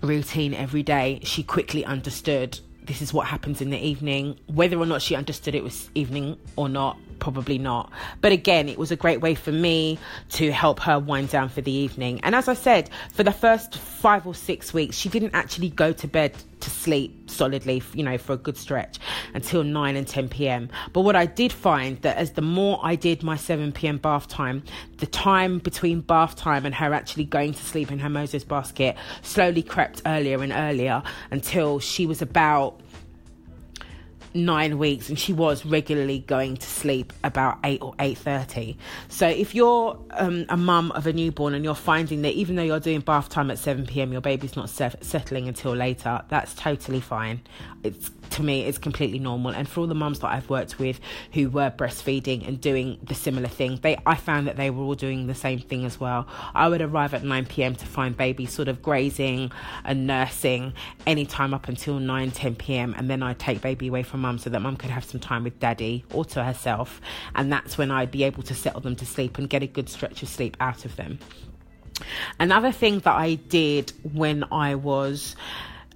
routine 0.00 0.54
every 0.54 0.82
day, 0.82 1.20
she 1.22 1.42
quickly 1.42 1.84
understood 1.84 2.58
this 2.82 3.02
is 3.02 3.12
what 3.12 3.26
happens 3.26 3.60
in 3.60 3.68
the 3.68 3.78
evening. 3.78 4.40
Whether 4.46 4.78
or 4.78 4.86
not 4.86 5.02
she 5.02 5.14
understood 5.14 5.54
it 5.54 5.62
was 5.62 5.90
evening 5.94 6.38
or 6.56 6.70
not, 6.70 6.96
probably 7.20 7.58
not. 7.58 7.92
But 8.20 8.32
again, 8.32 8.68
it 8.68 8.78
was 8.78 8.90
a 8.90 8.96
great 8.96 9.20
way 9.20 9.34
for 9.34 9.52
me 9.52 9.98
to 10.30 10.50
help 10.50 10.80
her 10.80 10.98
wind 10.98 11.28
down 11.28 11.48
for 11.48 11.60
the 11.60 11.72
evening. 11.72 12.20
And 12.22 12.34
as 12.34 12.48
I 12.48 12.54
said, 12.54 12.90
for 13.12 13.22
the 13.22 13.32
first 13.32 13.76
five 13.76 14.26
or 14.26 14.34
six 14.34 14.74
weeks, 14.74 14.96
she 14.96 15.08
didn't 15.08 15.34
actually 15.34 15.70
go 15.70 15.92
to 15.92 16.08
bed 16.08 16.34
to 16.60 16.70
sleep 16.70 17.30
solidly, 17.30 17.82
you 17.94 18.02
know, 18.02 18.18
for 18.18 18.34
a 18.34 18.36
good 18.36 18.56
stretch 18.56 18.98
until 19.34 19.62
9 19.62 19.96
and 19.96 20.06
10 20.06 20.28
p.m. 20.28 20.68
But 20.92 21.02
what 21.02 21.16
I 21.16 21.26
did 21.26 21.52
find 21.52 22.00
that 22.02 22.16
as 22.16 22.32
the 22.32 22.42
more 22.42 22.78
I 22.82 22.96
did 22.96 23.22
my 23.22 23.36
7 23.36 23.72
p.m. 23.72 23.98
bath 23.98 24.28
time, 24.28 24.62
the 24.98 25.06
time 25.06 25.58
between 25.58 26.00
bath 26.00 26.36
time 26.36 26.66
and 26.66 26.74
her 26.74 26.92
actually 26.92 27.24
going 27.24 27.54
to 27.54 27.64
sleep 27.64 27.90
in 27.90 27.98
her 27.98 28.10
Moses 28.10 28.44
basket 28.44 28.96
slowly 29.22 29.62
crept 29.62 30.02
earlier 30.06 30.42
and 30.42 30.52
earlier 30.52 31.02
until 31.30 31.78
she 31.78 32.06
was 32.06 32.20
about 32.20 32.80
nine 34.34 34.78
weeks 34.78 35.08
and 35.08 35.18
she 35.18 35.32
was 35.32 35.66
regularly 35.66 36.20
going 36.20 36.56
to 36.56 36.66
sleep 36.66 37.12
about 37.24 37.58
8 37.64 37.82
or 37.82 37.94
8.30 37.94 38.76
so 39.08 39.26
if 39.26 39.54
you're 39.54 39.98
um, 40.12 40.46
a 40.48 40.56
mum 40.56 40.92
of 40.92 41.06
a 41.06 41.12
newborn 41.12 41.54
and 41.54 41.64
you're 41.64 41.74
finding 41.74 42.22
that 42.22 42.34
even 42.34 42.56
though 42.56 42.62
you're 42.62 42.80
doing 42.80 43.00
bath 43.00 43.28
time 43.28 43.50
at 43.50 43.56
7pm 43.56 44.12
your 44.12 44.20
baby's 44.20 44.56
not 44.56 44.70
settling 44.70 45.48
until 45.48 45.74
later 45.74 46.22
that's 46.28 46.54
totally 46.54 47.00
fine 47.00 47.40
it's 47.82 48.10
to 48.30 48.42
me 48.42 48.62
it's 48.62 48.78
completely 48.78 49.18
normal 49.18 49.50
and 49.52 49.68
for 49.68 49.80
all 49.80 49.86
the 49.86 49.94
mums 49.94 50.20
that 50.20 50.28
I've 50.28 50.48
worked 50.48 50.78
with 50.78 51.00
who 51.32 51.50
were 51.50 51.70
breastfeeding 51.70 52.46
and 52.46 52.60
doing 52.60 52.98
the 53.02 53.14
similar 53.14 53.48
thing 53.48 53.80
they 53.82 53.96
I 54.06 54.14
found 54.14 54.46
that 54.46 54.56
they 54.56 54.70
were 54.70 54.84
all 54.84 54.94
doing 54.94 55.26
the 55.26 55.34
same 55.34 55.58
thing 55.58 55.84
as 55.84 55.98
well 55.98 56.28
I 56.54 56.68
would 56.68 56.80
arrive 56.80 57.14
at 57.14 57.24
9 57.24 57.46
p.m. 57.46 57.74
to 57.74 57.86
find 57.86 58.16
baby 58.16 58.46
sort 58.46 58.68
of 58.68 58.80
grazing 58.82 59.50
and 59.84 60.06
nursing 60.06 60.74
anytime 61.06 61.52
up 61.52 61.68
until 61.68 61.98
9 61.98 62.30
10 62.30 62.54
p.m. 62.54 62.94
and 62.96 63.10
then 63.10 63.22
I'd 63.22 63.38
take 63.38 63.60
baby 63.60 63.88
away 63.88 64.04
from 64.04 64.19
mum 64.20 64.38
so 64.38 64.50
that 64.50 64.60
mum 64.60 64.76
could 64.76 64.90
have 64.90 65.04
some 65.04 65.20
time 65.20 65.44
with 65.44 65.58
daddy 65.58 66.04
or 66.12 66.24
to 66.24 66.44
herself 66.44 67.00
and 67.34 67.52
that's 67.52 67.76
when 67.76 67.90
I'd 67.90 68.10
be 68.10 68.24
able 68.24 68.42
to 68.44 68.54
settle 68.54 68.80
them 68.80 68.96
to 68.96 69.06
sleep 69.06 69.38
and 69.38 69.48
get 69.48 69.62
a 69.62 69.66
good 69.66 69.88
stretch 69.88 70.22
of 70.22 70.28
sleep 70.28 70.56
out 70.60 70.84
of 70.84 70.96
them 70.96 71.18
Another 72.38 72.72
thing 72.72 73.00
that 73.00 73.14
I 73.14 73.34
did 73.34 73.92
when 74.12 74.44
I 74.50 74.74
was 74.74 75.36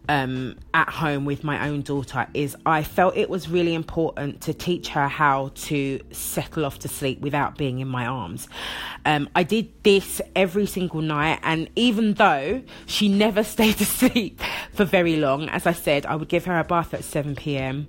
um, 0.09 0.57
at 0.75 0.90
home 0.90 1.25
with 1.25 1.45
my 1.45 1.69
own 1.69 1.81
daughter 1.81 2.26
is 2.35 2.54
I 2.66 2.83
felt 2.83 3.16
it 3.16 3.31
was 3.31 3.49
really 3.49 3.75
important 3.75 4.43
to 4.43 4.52
teach 4.52 4.88
her 4.88 5.09
how 5.09 5.50
to 5.54 6.00
settle 6.11 6.66
off 6.66 6.78
to 6.81 6.88
sleep 6.88 7.21
without 7.21 7.57
being 7.57 7.78
in 7.78 7.88
my 7.88 8.07
arms. 8.07 8.49
Um, 9.07 9.31
I 9.35 9.45
did 9.45 9.71
this 9.83 10.21
every 10.37 10.66
single 10.66 11.00
night, 11.00 11.40
and 11.43 11.71
even 11.75 12.14
though 12.14 12.62
she 12.87 13.09
never 13.25 13.43
stayed 13.43 13.81
asleep 13.81 14.40
for 14.73 14.85
very 14.85 15.16
long, 15.16 15.49
as 15.49 15.66
I 15.66 15.73
said, 15.73 16.04
I 16.04 16.16
would 16.16 16.28
give 16.28 16.45
her 16.45 16.59
a 16.59 16.64
bath 16.64 16.93
at 16.93 17.04
7 17.04 17.35
pm. 17.35 17.87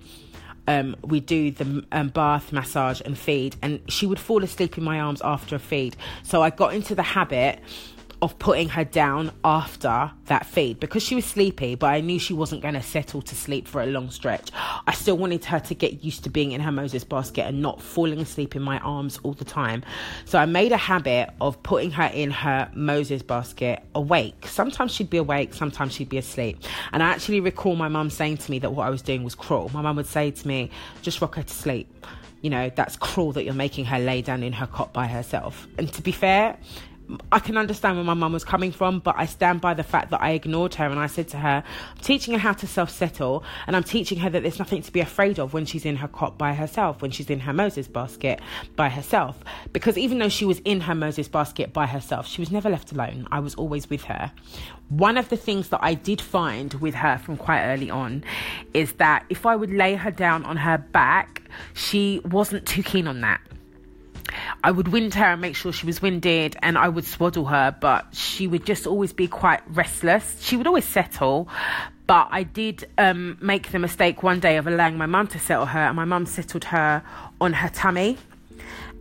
Um, 0.68 0.96
we 1.04 1.20
do 1.20 1.52
the 1.52 1.86
um, 1.92 2.10
bath, 2.10 2.52
massage, 2.52 3.02
and 3.06 3.18
feed, 3.18 3.56
and 3.62 3.80
she 3.88 4.06
would 4.06 4.20
fall 4.20 4.44
asleep 4.44 4.78
in 4.78 4.84
my 4.84 5.00
arms 5.00 5.22
after 5.22 5.56
a 5.56 5.60
feed. 5.60 5.96
So 6.24 6.42
I 6.42 6.50
got 6.50 6.74
into 6.74 6.96
the 6.96 7.04
habit 7.04 7.60
of 8.26 8.40
putting 8.40 8.68
her 8.68 8.84
down 8.84 9.32
after 9.44 10.12
that 10.26 10.48
feed 10.48 10.80
because 10.80 11.04
she 11.04 11.14
was 11.14 11.24
sleepy, 11.26 11.76
but 11.76 11.94
I 11.94 12.02
knew 12.02 12.18
she 12.18 12.34
wasn't 12.34 12.64
going 12.64 12.74
to 12.74 12.82
settle 12.82 13.22
to 13.22 13.36
sleep 13.36 13.68
for 13.68 13.84
a 13.84 13.86
long 13.86 14.10
stretch. 14.10 14.50
I 14.88 14.94
still 14.94 15.16
wanted 15.16 15.46
her 15.46 15.60
to 15.60 15.76
get 15.76 16.04
used 16.04 16.24
to 16.24 16.32
being 16.32 16.52
in 16.52 16.60
her 16.60 16.72
Moses 16.72 17.04
basket 17.04 17.46
and 17.46 17.62
not 17.62 17.80
falling 17.80 18.20
asleep 18.20 18.56
in 18.56 18.64
my 18.64 18.80
arms 18.80 19.20
all 19.22 19.34
the 19.34 19.46
time. 19.46 19.84
So 20.26 20.40
I 20.40 20.48
made 20.48 20.72
a 20.72 20.78
habit 20.78 21.30
of 21.40 21.62
putting 21.62 21.92
her 21.92 22.10
in 22.16 22.32
her 22.32 22.68
Moses 22.74 23.22
basket 23.22 23.84
awake. 23.94 24.48
Sometimes 24.48 24.92
she'd 24.92 25.12
be 25.12 25.18
awake, 25.18 25.54
sometimes 25.54 25.94
she'd 25.94 26.10
be 26.10 26.18
asleep. 26.18 26.58
And 26.94 27.04
I 27.04 27.10
actually 27.10 27.42
recall 27.42 27.76
my 27.76 27.90
mum 27.90 28.10
saying 28.10 28.38
to 28.38 28.50
me 28.50 28.58
that 28.58 28.72
what 28.72 28.88
I 28.88 28.90
was 28.90 29.04
doing 29.04 29.24
was 29.24 29.36
cruel. 29.36 29.70
My 29.72 29.84
mum 29.84 29.98
would 29.98 30.08
say 30.08 30.32
to 30.32 30.48
me, 30.48 30.72
just 31.04 31.22
rock 31.22 31.36
her 31.36 31.44
to 31.44 31.54
sleep. 31.54 32.08
You 32.42 32.50
know, 32.50 32.72
that's 32.76 32.96
cruel 32.96 33.34
that 33.34 33.44
you're 33.44 33.54
making 33.54 33.86
her 33.86 34.00
lay 34.00 34.24
down 34.24 34.42
in 34.42 34.54
her 34.54 34.66
cot 34.66 34.94
by 34.94 35.06
herself. 35.06 35.68
And 35.78 35.94
to 35.94 36.02
be 36.02 36.12
fair, 36.12 36.58
I 37.32 37.40
can 37.40 37.58
understand 37.58 37.98
where 37.98 38.06
my 38.06 38.14
mum 38.14 38.34
was 38.34 38.44
coming 38.44 38.72
from, 38.72 39.00
but 39.00 39.16
I 39.18 39.26
stand 39.26 39.62
by 39.62 39.74
the 39.74 39.84
fact 39.84 40.10
that 40.12 40.22
I 40.22 40.32
ignored 40.32 40.76
her 40.76 40.86
and 40.86 41.00
I 41.00 41.08
said 41.08 41.28
to 41.30 41.38
her, 41.38 41.64
I'm 41.96 42.02
teaching 42.02 42.34
her 42.34 42.40
how 42.40 42.54
to 42.54 42.68
self 42.68 42.90
settle 42.90 43.44
and 43.68 43.76
I'm 43.76 43.84
teaching 43.84 44.20
her 44.20 44.30
that 44.30 44.42
there's 44.42 44.60
nothing 44.60 44.82
to 44.82 44.92
be 44.92 45.00
afraid 45.00 45.40
of 45.40 45.54
when 45.54 45.66
she's 45.66 45.86
in 45.86 45.98
her 45.98 46.08
cot 46.08 46.38
by 46.38 46.54
herself, 46.54 47.02
when 47.02 47.12
she's 47.12 47.30
in 47.30 47.42
her 47.42 47.54
Moses 47.54 47.88
basket 47.88 48.40
by 48.76 48.90
herself. 48.90 49.38
Because 49.74 49.98
even 49.98 50.20
though 50.20 50.30
she 50.30 50.46
was 50.46 50.60
in 50.60 50.82
her 50.82 50.96
Moses 50.96 51.28
basket 51.28 51.74
by 51.74 51.86
herself, 51.86 52.28
she 52.28 52.42
was 52.42 52.52
never 52.52 52.70
left 52.70 52.92
alone. 52.92 53.28
I 53.32 53.40
was 53.40 53.56
always 53.56 53.90
with 53.90 54.04
her. 54.06 54.32
One 54.90 55.18
of 55.18 55.30
the 55.30 55.38
things 55.38 55.70
that 55.70 55.80
I 55.84 55.94
did 55.94 56.22
find 56.22 56.74
with 56.76 56.96
her 56.96 57.18
from 57.18 57.38
quite 57.38 57.66
early 57.66 57.90
on 57.90 58.24
is 58.74 58.94
that 58.94 59.26
if 59.30 59.46
I 59.46 59.56
would 59.56 59.72
lay 59.72 59.96
her 59.96 60.12
down 60.12 60.46
on 60.46 60.58
her 60.58 60.78
back, 60.78 61.42
she 61.74 62.22
wasn't 62.26 62.66
too 62.66 62.84
keen 62.84 63.08
on 63.08 63.22
that 63.22 63.42
I 64.64 64.72
would 64.72 64.88
wind 64.88 65.14
her 65.16 65.26
and 65.26 65.42
make 65.42 65.56
sure 65.56 65.72
she 65.72 65.86
was 65.86 66.02
winded, 66.02 66.56
and 66.62 66.78
I 66.78 66.90
would 66.90 67.06
swaddle 67.06 67.46
her, 67.46 67.76
but 67.80 68.08
she 68.14 68.48
would 68.48 68.66
just 68.66 68.88
always 68.88 69.14
be 69.14 69.28
quite 69.28 69.62
restless. 69.68 70.42
She 70.42 70.58
would 70.58 70.68
always 70.68 70.86
settle, 70.86 71.48
but 72.08 72.28
I 72.32 72.44
did 72.44 72.88
um, 72.98 73.38
make 73.42 73.72
the 73.72 73.80
mistake 73.80 74.24
one 74.24 74.40
day 74.40 74.58
of 74.58 74.68
allowing 74.68 74.98
my 74.98 75.06
mum 75.06 75.28
to 75.28 75.40
settle 75.40 75.68
her, 75.68 75.80
and 75.80 75.96
my 75.96 76.06
mum 76.06 76.26
settled 76.26 76.66
her 76.66 77.04
on 77.40 77.54
her 77.54 77.70
tummy 77.70 78.18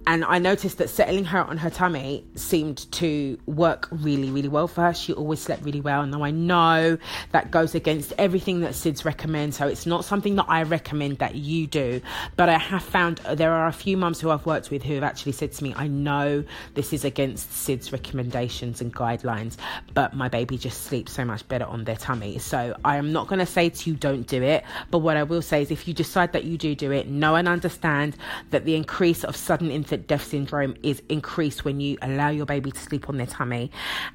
and 0.06 0.24
I 0.24 0.38
noticed 0.38 0.78
that 0.78 0.90
settling 0.90 1.24
her 1.26 1.42
on 1.42 1.56
her 1.56 1.70
tummy 1.70 2.24
seemed 2.34 2.90
to 2.92 3.38
work 3.46 3.88
really, 3.90 4.30
really 4.30 4.48
well 4.48 4.68
for 4.68 4.82
her. 4.82 4.94
She 4.94 5.12
always 5.14 5.40
slept 5.40 5.64
really 5.64 5.80
well. 5.80 6.02
And 6.02 6.12
now 6.12 6.22
I 6.22 6.30
know 6.30 6.98
that 7.32 7.50
goes 7.50 7.74
against 7.74 8.12
everything 8.18 8.60
that 8.60 8.72
SIDS 8.72 9.04
recommend. 9.04 9.54
So 9.54 9.66
it's 9.66 9.86
not 9.86 10.04
something 10.04 10.36
that 10.36 10.46
I 10.48 10.62
recommend 10.62 11.18
that 11.18 11.36
you 11.36 11.66
do. 11.66 12.02
But 12.36 12.50
I 12.50 12.58
have 12.58 12.82
found 12.82 13.18
there 13.18 13.52
are 13.52 13.66
a 13.66 13.72
few 13.72 13.96
mums 13.96 14.20
who 14.20 14.30
I've 14.30 14.44
worked 14.44 14.70
with 14.70 14.82
who 14.82 14.94
have 14.94 15.04
actually 15.04 15.32
said 15.32 15.52
to 15.52 15.64
me, 15.64 15.72
I 15.74 15.86
know 15.86 16.44
this 16.74 16.92
is 16.92 17.04
against 17.04 17.50
SIDS 17.50 17.90
recommendations 17.90 18.82
and 18.82 18.94
guidelines, 18.94 19.56
but 19.94 20.14
my 20.14 20.28
baby 20.28 20.58
just 20.58 20.82
sleeps 20.82 21.12
so 21.12 21.24
much 21.24 21.48
better 21.48 21.64
on 21.64 21.84
their 21.84 21.96
tummy. 21.96 22.38
So 22.38 22.76
I 22.84 22.96
am 22.96 23.12
not 23.12 23.26
going 23.26 23.38
to 23.38 23.46
say 23.46 23.70
to 23.70 23.90
you, 23.90 23.96
don't 23.96 24.26
do 24.26 24.42
it. 24.42 24.64
But 24.90 24.98
what 24.98 25.16
I 25.16 25.22
will 25.22 25.42
say 25.42 25.62
is 25.62 25.70
if 25.70 25.88
you 25.88 25.94
decide 25.94 26.32
that 26.32 26.44
you 26.44 26.58
do 26.58 26.74
do 26.74 26.92
it, 26.92 27.08
know 27.08 27.36
and 27.36 27.48
understand 27.48 28.16
that 28.50 28.66
the 28.66 28.74
increase 28.74 29.24
of 29.24 29.34
sudden 29.34 29.70
infant 29.70 29.93
infant 29.94 30.08
death 30.08 30.24
syndrome 30.24 30.74
is 30.82 31.02
increased 31.08 31.64
when 31.64 31.80
you 31.80 31.96
allow 32.02 32.28
your 32.28 32.46
baby 32.46 32.70
to 32.70 32.80
sleep 32.80 33.08
on 33.08 33.16
their 33.16 33.26
tummy. 33.26 33.70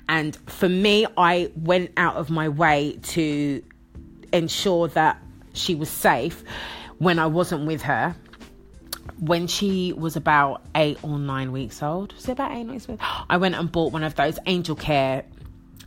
And 0.08 0.36
for 0.48 0.70
me, 0.70 1.06
I 1.18 1.52
went 1.56 1.92
out 1.98 2.16
of 2.16 2.30
my 2.30 2.50
way 2.50 3.00
to 3.04 3.64
ensure 4.34 4.88
that 4.90 5.22
she 5.54 5.76
was 5.76 5.90
safe 5.90 6.44
when 6.98 7.20
I 7.20 7.28
wasn't 7.28 7.66
with 7.66 7.82
her. 7.84 8.16
When 9.20 9.48
she 9.48 9.92
was 9.94 10.16
about 10.16 10.62
eight 10.76 10.98
or 11.04 11.20
nine 11.20 11.52
weeks 11.52 11.84
old, 11.84 12.14
was 12.14 12.30
it 12.30 12.34
about 12.34 12.52
eight 12.54 12.68
weeks 12.68 12.88
old? 12.88 13.00
I 13.30 13.38
went 13.38 13.56
and 13.56 13.70
bought 13.70 13.92
one 13.92 14.04
of 14.04 14.16
those 14.16 14.40
angel 14.46 14.76
care 14.76 15.26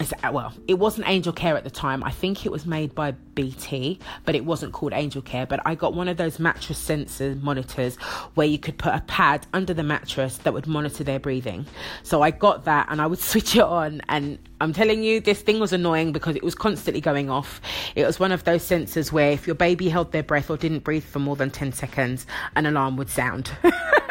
Uh, 0.01 0.33
well, 0.33 0.53
it 0.67 0.75
wasn't 0.75 1.09
Angel 1.09 1.33
Care 1.33 1.57
at 1.57 1.65
the 1.65 1.71
time. 1.71 2.03
I 2.03 2.11
think 2.11 2.45
it 2.45 2.53
was 2.53 2.67
made 2.67 2.95
by 2.95 3.13
BT, 3.35 3.99
but 4.25 4.35
it 4.35 4.45
wasn't 4.45 4.73
called 4.73 4.93
Angel 4.93 5.23
Care. 5.23 5.47
But 5.47 5.61
I 5.65 5.75
got 5.75 5.95
one 5.95 6.09
of 6.09 6.17
those 6.17 6.39
mattress 6.39 6.79
sensor 6.79 7.37
monitors 7.41 7.97
where 8.35 8.47
you 8.47 8.59
could 8.59 8.79
put 8.79 8.95
a 8.95 9.01
pad 9.07 9.47
under 9.53 9.75
the 9.75 9.83
mattress 9.83 10.39
that 10.39 10.53
would 10.53 10.67
monitor 10.67 11.05
their 11.05 11.21
breathing. 11.21 11.67
So 12.03 12.23
I 12.23 12.31
got 12.31 12.65
that 12.65 12.89
and 12.91 13.01
I 13.01 13.07
would 13.07 13.19
switch 13.31 13.55
it 13.55 13.63
on. 13.63 14.03
And 14.09 14.39
I'm 14.61 14.73
telling 14.73 15.03
you, 15.03 15.21
this 15.21 15.43
thing 15.43 15.61
was 15.61 15.73
annoying 15.73 16.13
because 16.13 16.37
it 16.37 16.43
was 16.43 16.55
constantly 16.55 17.01
going 17.01 17.31
off. 17.31 17.61
It 17.95 18.05
was 18.05 18.19
one 18.19 18.33
of 18.33 18.45
those 18.45 18.63
sensors 18.63 19.13
where 19.13 19.31
if 19.31 19.47
your 19.47 19.57
baby 19.57 19.89
held 19.89 20.13
their 20.13 20.23
breath 20.23 20.51
or 20.51 20.57
didn't 20.57 20.85
breathe 20.85 21.05
for 21.05 21.19
more 21.19 21.37
than 21.37 21.51
10 21.51 21.73
seconds, 21.73 22.27
an 22.57 22.67
alarm 22.67 22.97
would 22.97 23.11
sound. 23.11 23.51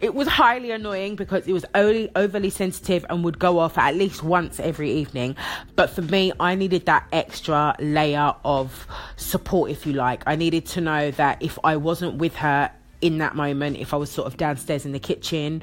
it 0.00 0.14
was 0.14 0.28
highly 0.28 0.70
annoying 0.70 1.16
because 1.16 1.46
it 1.46 1.52
was 1.52 1.64
only 1.74 2.10
overly 2.16 2.50
sensitive 2.50 3.04
and 3.08 3.24
would 3.24 3.38
go 3.38 3.58
off 3.58 3.78
at 3.78 3.94
least 3.94 4.22
once 4.22 4.60
every 4.60 4.90
evening. 4.90 5.36
But 5.76 5.90
for 5.90 6.02
me, 6.02 6.32
I 6.40 6.54
needed 6.54 6.86
that 6.86 7.06
extra 7.12 7.74
layer 7.78 8.34
of 8.44 8.86
support, 9.16 9.70
if 9.70 9.86
you 9.86 9.92
like. 9.92 10.22
I 10.26 10.36
needed 10.36 10.66
to 10.66 10.80
know 10.80 11.10
that 11.12 11.42
if 11.42 11.58
I 11.64 11.76
wasn't 11.76 12.16
with 12.16 12.36
her 12.36 12.70
in 13.00 13.18
that 13.18 13.34
moment, 13.34 13.76
if 13.76 13.92
I 13.92 13.96
was 13.96 14.10
sort 14.10 14.26
of 14.26 14.36
downstairs 14.36 14.86
in 14.86 14.92
the 14.92 15.00
kitchen, 15.00 15.62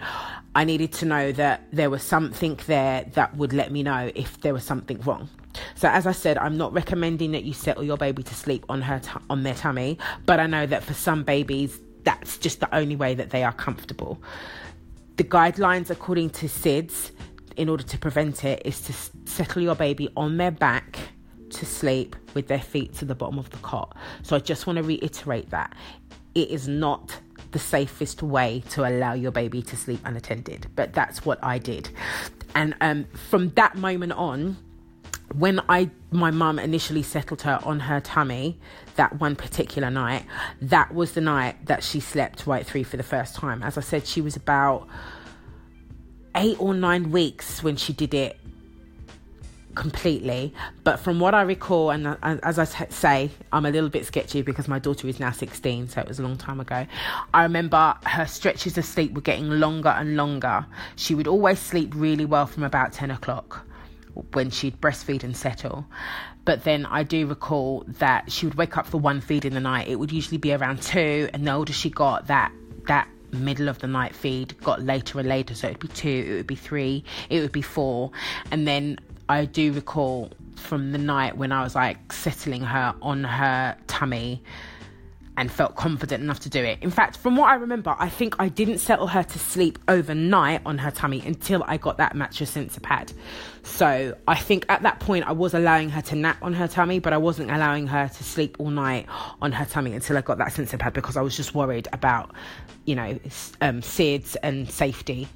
I 0.56 0.66
needed 0.66 0.92
to 0.94 1.06
know 1.06 1.32
that 1.32 1.64
there 1.72 1.90
was 1.90 2.04
something 2.04 2.60
there 2.68 3.06
that 3.14 3.36
would 3.38 3.54
let 3.54 3.72
me 3.72 3.84
know 3.84 4.12
if 4.14 4.42
there 4.42 4.54
was 4.54 4.64
something 4.64 5.00
wrong. 5.02 5.30
So 5.76 5.88
as 5.88 6.06
I 6.06 6.12
said, 6.12 6.38
I'm 6.38 6.58
not 6.58 6.74
recommending 6.74 7.32
that 7.32 7.44
you 7.44 7.54
settle 7.54 7.84
your 7.84 7.98
baby 7.98 8.24
to 8.24 8.36
sleep 8.36 8.66
on 8.70 8.82
her 8.82 9.00
t- 9.00 9.10
on 9.30 9.44
their 9.44 9.56
tummy, 9.56 9.98
but 10.26 10.40
I 10.40 10.48
know 10.48 10.66
that 10.66 10.84
for 10.84 10.94
some 10.94 11.24
babies 11.24 11.80
that's 12.04 12.38
just 12.38 12.60
the 12.60 12.74
only 12.76 12.96
way 12.96 13.16
that 13.16 13.30
they 13.30 13.44
are 13.44 13.54
comfortable. 13.54 14.22
The 15.18 15.24
guidelines 15.24 15.90
according 15.90 16.30
to 16.32 16.48
SIDS 16.48 17.12
in 17.58 17.68
order 17.68 17.84
to 17.84 17.98
prevent 17.98 18.46
it 18.46 18.62
is 18.66 18.82
to 18.82 18.94
settle 19.30 19.62
your 19.62 19.76
baby 19.76 20.10
on 20.16 20.38
their 20.38 20.52
back 20.52 20.98
to 21.50 21.66
sleep 21.66 22.16
with 22.34 22.48
their 22.48 22.62
feet 22.62 22.94
to 22.96 23.06
the 23.06 23.16
bottom 23.16 23.38
of 23.38 23.50
the 23.50 23.58
cot. 23.58 23.96
So 24.24 24.36
I 24.36 24.40
just 24.40 24.68
want 24.68 24.78
to 24.78 24.84
reiterate 24.84 25.50
that 25.50 25.76
it 26.36 26.50
is 26.50 26.68
not 26.68 27.20
the 27.52 27.60
safest 27.60 28.22
way 28.22 28.64
to 28.70 28.88
allow 28.88 29.14
your 29.14 29.32
baby 29.32 29.62
to 29.64 29.76
sleep 29.76 30.00
unattended, 30.06 30.68
but 30.76 30.94
that's 30.94 31.26
what 31.26 31.40
I 31.44 31.58
did. 31.58 31.90
And 32.56 32.76
um, 32.82 33.06
from 33.30 33.50
that 33.50 33.76
moment 33.76 34.14
on, 34.14 34.58
when 35.36 35.62
I 35.70 35.90
my 36.12 36.32
mum 36.32 36.58
initially 36.58 37.04
settled 37.04 37.44
her 37.44 37.60
on 37.64 37.82
her 37.82 38.00
tummy 38.00 38.60
that 38.96 39.20
one 39.20 39.36
particular 39.36 39.92
night, 39.92 40.26
that 40.62 40.94
was 40.94 41.12
the 41.14 41.22
night 41.22 41.66
that 41.68 41.84
she 41.84 42.00
slept 42.00 42.48
right 42.48 42.66
through 42.66 42.84
for 42.84 42.98
the 42.98 43.04
first 43.04 43.36
time. 43.36 43.62
As 43.62 43.78
I 43.78 43.82
said, 43.82 44.08
she 44.08 44.22
was 44.22 44.36
about 44.36 44.88
eight 46.36 46.60
or 46.60 46.74
nine 46.74 47.12
weeks 47.12 47.62
when 47.62 47.76
she 47.76 47.94
did 47.94 48.14
it 48.14 48.40
completely. 49.76 50.54
But 50.84 51.00
from 51.00 51.20
what 51.20 51.36
I 51.36 51.44
recall, 51.44 51.92
and 51.92 52.18
as 52.24 52.58
I 52.60 52.66
say, 52.66 53.30
I'm 53.52 53.66
a 53.66 53.72
little 53.72 53.90
bit 53.90 54.06
sketchy 54.06 54.42
because 54.42 54.68
my 54.68 54.80
daughter 54.80 55.08
is 55.08 55.20
now 55.20 55.32
16, 55.32 55.90
so 55.90 56.02
it 56.02 56.08
was 56.08 56.20
a 56.20 56.24
long 56.24 56.38
time 56.38 56.60
ago. 56.60 56.86
I 57.34 57.44
remember 57.44 57.96
her 58.06 58.26
stretches 58.26 58.78
of 58.78 58.86
sleep 58.86 59.14
were 59.14 59.22
getting 59.22 59.50
longer 59.50 59.90
and 59.90 60.18
longer. 60.18 60.66
She 60.96 61.14
would 61.16 61.28
always 61.28 61.60
sleep 61.60 61.94
really 61.96 62.26
well 62.26 62.48
from 62.48 62.64
about 62.64 62.94
10 62.94 63.12
o'clock 63.12 63.66
when 64.34 64.50
she'd 64.50 64.80
breastfeed 64.82 65.24
and 65.24 65.36
settle. 65.36 65.86
But 66.46 66.64
then 66.64 66.86
I 66.86 67.04
do 67.04 67.28
recall 67.28 67.84
that 67.88 68.32
she 68.32 68.46
would 68.46 68.56
wake 68.56 68.78
up 68.78 68.88
for 68.88 68.98
one 68.98 69.22
feed 69.22 69.46
in 69.46 69.54
the 69.54 69.60
night. 69.60 69.88
It 69.88 69.98
would 69.98 70.12
usually 70.12 70.38
be 70.38 70.54
around 70.54 70.82
two, 70.82 71.30
and 71.34 71.46
the 71.46 71.52
older 71.52 71.74
she 71.74 71.90
got, 71.90 72.28
that 72.28 72.52
that 72.88 73.08
middle 73.32 73.70
of 73.70 73.78
the 73.80 73.88
night 73.88 74.16
feed 74.16 74.60
got 74.62 74.82
later 74.82 75.20
and 75.20 75.30
later. 75.30 75.54
So 75.54 75.68
it'd 75.68 75.80
be 75.80 75.88
two, 75.90 76.26
it 76.28 76.34
would 76.36 76.48
be 76.48 76.56
three, 76.56 77.04
it 77.30 77.42
would 77.42 77.52
be 77.52 77.62
four, 77.62 78.12
and 78.52 78.68
then 78.68 78.98
I 79.28 79.46
do 79.46 79.74
recall 79.74 80.32
from 80.56 80.92
the 80.92 80.98
night 80.98 81.38
when 81.38 81.52
I 81.52 81.64
was 81.64 81.76
like 81.76 82.12
settling 82.12 82.62
her 82.62 82.96
on 83.02 83.24
her 83.24 83.78
tummy 83.88 84.42
and 85.40 85.50
felt 85.50 85.78
confident 85.78 86.22
enough 86.22 86.42
to 86.42 86.50
do 86.50 86.62
it. 86.62 86.78
In 86.82 86.92
fact, 86.92 87.16
from 87.16 87.38
what 87.38 87.50
I 87.50 87.56
remember, 87.56 87.96
I 87.98 88.10
think 88.10 88.36
I 88.40 88.50
didn't 88.50 88.80
settle 88.80 89.08
her 89.08 89.24
to 89.24 89.40
sleep 89.40 89.80
overnight 89.88 90.62
on 90.66 90.78
her 90.80 90.92
tummy 90.92 91.24
until 91.26 91.64
I 91.66 91.78
got 91.78 91.96
that 91.98 92.14
mattress 92.14 92.50
sensor 92.50 92.82
pad. 92.82 93.14
So 93.64 94.18
I 94.28 94.36
think 94.36 94.66
at 94.68 94.82
that 94.82 95.00
point 95.00 95.26
I 95.26 95.32
was 95.32 95.54
allowing 95.54 95.92
her 95.92 96.02
to 96.02 96.16
nap 96.16 96.40
on 96.42 96.54
her 96.56 96.68
tummy, 96.68 97.00
but 97.00 97.14
I 97.14 97.18
wasn't 97.18 97.52
allowing 97.52 97.88
her 97.88 98.10
to 98.10 98.24
sleep 98.24 98.58
all 98.60 98.70
night 98.70 99.06
on 99.42 99.54
her 99.54 99.64
tummy 99.64 99.94
until 99.94 100.18
I 100.18 100.22
got 100.22 100.40
that 100.40 100.52
sensor 100.52 100.78
pad 100.78 100.92
because 100.92 101.16
I 101.16 101.22
was 101.22 101.38
just 101.38 101.56
worried 101.56 101.88
about, 101.94 102.36
you 102.84 102.96
know, 102.96 103.18
um, 103.62 103.80
SIDS 103.80 104.36
and 104.44 104.70
safety. 104.70 105.30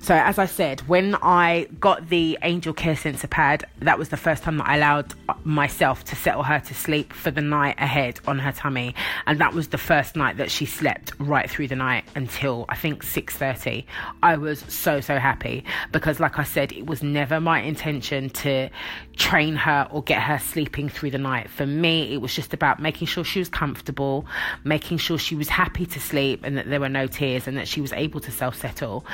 So, 0.00 0.14
as 0.14 0.38
I 0.38 0.46
said, 0.46 0.80
when 0.82 1.14
I 1.16 1.68
got 1.80 2.08
the 2.08 2.38
Angel 2.42 2.72
Care 2.72 2.96
sensor 2.96 3.28
pad, 3.28 3.64
that 3.80 3.98
was 3.98 4.08
the 4.10 4.16
first 4.16 4.42
time 4.42 4.58
that 4.58 4.68
I 4.68 4.76
allowed 4.76 5.14
myself 5.44 6.04
to 6.04 6.16
settle 6.16 6.42
her 6.42 6.60
to 6.60 6.74
sleep 6.74 7.12
for 7.12 7.30
the 7.30 7.40
night 7.40 7.76
ahead 7.78 8.20
on 8.26 8.38
her 8.38 8.52
tummy, 8.52 8.94
and 9.26 9.40
that 9.40 9.54
was 9.54 9.68
the 9.68 9.78
first 9.78 10.16
night 10.16 10.36
that 10.36 10.50
she 10.50 10.66
slept 10.66 11.12
right 11.18 11.48
through 11.48 11.68
the 11.68 11.76
night 11.76 12.04
until 12.14 12.64
I 12.68 12.76
think 12.76 13.02
6:30. 13.02 13.84
I 14.22 14.36
was 14.36 14.60
so 14.68 15.00
so 15.00 15.18
happy 15.18 15.64
because, 15.92 16.20
like 16.20 16.38
I 16.38 16.44
said, 16.44 16.72
it 16.72 16.86
was 16.86 17.02
never 17.02 17.40
my 17.40 17.60
intention 17.60 18.30
to 18.30 18.70
train 19.16 19.56
her 19.56 19.88
or 19.90 20.02
get 20.02 20.22
her 20.22 20.38
sleeping 20.38 20.88
through 20.88 21.10
the 21.10 21.18
night. 21.18 21.50
For 21.50 21.66
me, 21.66 22.12
it 22.12 22.20
was 22.20 22.34
just 22.34 22.52
about 22.52 22.80
making 22.80 23.06
sure 23.06 23.24
she 23.24 23.38
was 23.38 23.48
comfortable, 23.48 24.26
making 24.64 24.98
sure 24.98 25.18
she 25.18 25.34
was 25.34 25.48
happy 25.48 25.86
to 25.86 26.00
sleep, 26.00 26.40
and 26.44 26.56
that 26.58 26.68
there 26.68 26.80
were 26.80 26.88
no 26.88 27.06
tears, 27.06 27.46
and 27.48 27.56
that 27.56 27.68
she 27.68 27.80
was 27.80 27.92
able 27.92 28.20
to 28.20 28.30
self 28.30 28.56
settle. 28.56 29.04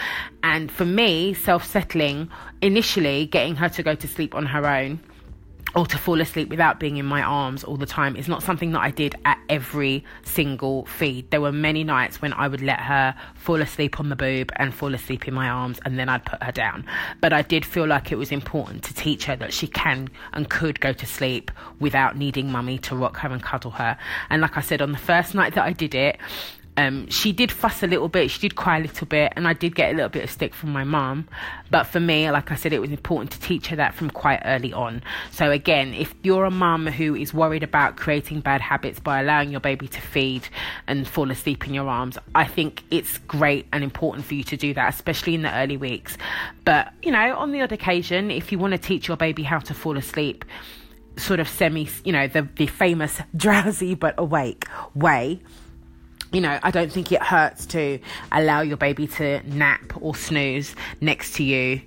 And 0.42 0.70
for 0.70 0.84
me, 0.84 1.34
self 1.34 1.64
settling, 1.64 2.30
initially 2.60 3.26
getting 3.26 3.56
her 3.56 3.68
to 3.70 3.82
go 3.82 3.94
to 3.94 4.08
sleep 4.08 4.34
on 4.34 4.46
her 4.46 4.66
own 4.66 5.00
or 5.74 5.86
to 5.86 5.96
fall 5.96 6.20
asleep 6.20 6.48
without 6.48 6.78
being 6.78 6.98
in 6.98 7.06
my 7.06 7.22
arms 7.22 7.64
all 7.64 7.76
the 7.76 7.86
time 7.86 8.14
is 8.14 8.28
not 8.28 8.42
something 8.42 8.72
that 8.72 8.80
I 8.80 8.90
did 8.90 9.14
at 9.24 9.38
every 9.48 10.04
single 10.22 10.84
feed. 10.86 11.30
There 11.30 11.40
were 11.40 11.52
many 11.52 11.82
nights 11.82 12.20
when 12.20 12.32
I 12.34 12.48
would 12.48 12.60
let 12.60 12.80
her 12.80 13.14
fall 13.34 13.60
asleep 13.62 13.98
on 13.98 14.08
the 14.08 14.16
boob 14.16 14.52
and 14.56 14.74
fall 14.74 14.94
asleep 14.94 15.26
in 15.26 15.34
my 15.34 15.48
arms 15.48 15.80
and 15.84 15.98
then 15.98 16.08
I'd 16.08 16.26
put 16.26 16.42
her 16.42 16.52
down. 16.52 16.84
But 17.20 17.32
I 17.32 17.42
did 17.42 17.64
feel 17.64 17.86
like 17.86 18.12
it 18.12 18.16
was 18.16 18.32
important 18.32 18.82
to 18.84 18.94
teach 18.94 19.24
her 19.24 19.36
that 19.36 19.54
she 19.54 19.66
can 19.66 20.10
and 20.32 20.50
could 20.50 20.80
go 20.80 20.92
to 20.92 21.06
sleep 21.06 21.50
without 21.80 22.16
needing 22.16 22.52
mummy 22.52 22.78
to 22.78 22.96
rock 22.96 23.16
her 23.18 23.30
and 23.30 23.42
cuddle 23.42 23.70
her. 23.72 23.96
And 24.28 24.42
like 24.42 24.56
I 24.56 24.60
said, 24.60 24.82
on 24.82 24.92
the 24.92 24.98
first 24.98 25.34
night 25.34 25.54
that 25.54 25.64
I 25.64 25.72
did 25.72 25.94
it, 25.94 26.18
um, 26.76 27.06
she 27.08 27.32
did 27.32 27.52
fuss 27.52 27.82
a 27.82 27.86
little 27.86 28.08
bit, 28.08 28.30
she 28.30 28.40
did 28.40 28.56
cry 28.56 28.78
a 28.78 28.80
little 28.80 29.06
bit, 29.06 29.34
and 29.36 29.46
I 29.46 29.52
did 29.52 29.74
get 29.74 29.92
a 29.92 29.94
little 29.94 30.08
bit 30.08 30.24
of 30.24 30.30
stick 30.30 30.54
from 30.54 30.72
my 30.72 30.84
mum. 30.84 31.28
But 31.70 31.84
for 31.84 32.00
me, 32.00 32.30
like 32.30 32.50
I 32.50 32.54
said, 32.54 32.72
it 32.72 32.80
was 32.80 32.90
important 32.90 33.30
to 33.32 33.40
teach 33.40 33.66
her 33.66 33.76
that 33.76 33.94
from 33.94 34.08
quite 34.08 34.40
early 34.44 34.72
on. 34.72 35.02
So, 35.30 35.50
again, 35.50 35.92
if 35.92 36.14
you're 36.22 36.46
a 36.46 36.50
mum 36.50 36.86
who 36.86 37.14
is 37.14 37.34
worried 37.34 37.62
about 37.62 37.96
creating 37.96 38.40
bad 38.40 38.62
habits 38.62 39.00
by 39.00 39.20
allowing 39.20 39.50
your 39.50 39.60
baby 39.60 39.86
to 39.88 40.00
feed 40.00 40.48
and 40.86 41.06
fall 41.06 41.30
asleep 41.30 41.66
in 41.66 41.74
your 41.74 41.88
arms, 41.88 42.16
I 42.34 42.46
think 42.46 42.82
it's 42.90 43.18
great 43.18 43.66
and 43.72 43.84
important 43.84 44.24
for 44.24 44.34
you 44.34 44.44
to 44.44 44.56
do 44.56 44.72
that, 44.72 44.94
especially 44.94 45.34
in 45.34 45.42
the 45.42 45.54
early 45.54 45.76
weeks. 45.76 46.16
But, 46.64 46.92
you 47.02 47.12
know, 47.12 47.36
on 47.36 47.52
the 47.52 47.60
odd 47.60 47.72
occasion, 47.72 48.30
if 48.30 48.50
you 48.50 48.58
want 48.58 48.72
to 48.72 48.78
teach 48.78 49.08
your 49.08 49.18
baby 49.18 49.42
how 49.42 49.58
to 49.58 49.74
fall 49.74 49.98
asleep, 49.98 50.46
sort 51.18 51.38
of 51.38 51.48
semi, 51.50 51.86
you 52.04 52.12
know, 52.12 52.28
the, 52.28 52.48
the 52.56 52.66
famous 52.66 53.20
drowsy 53.36 53.94
but 53.94 54.14
awake 54.16 54.66
way 54.94 55.42
you 56.32 56.40
know, 56.40 56.58
I 56.62 56.70
don't 56.70 56.90
think 56.90 57.12
it 57.12 57.22
hurts 57.22 57.66
to 57.66 57.98
allow 58.32 58.62
your 58.62 58.76
baby 58.76 59.06
to 59.06 59.42
nap 59.48 59.92
or 60.00 60.14
snooze 60.14 60.74
next 61.00 61.34
to 61.34 61.44
you 61.44 61.80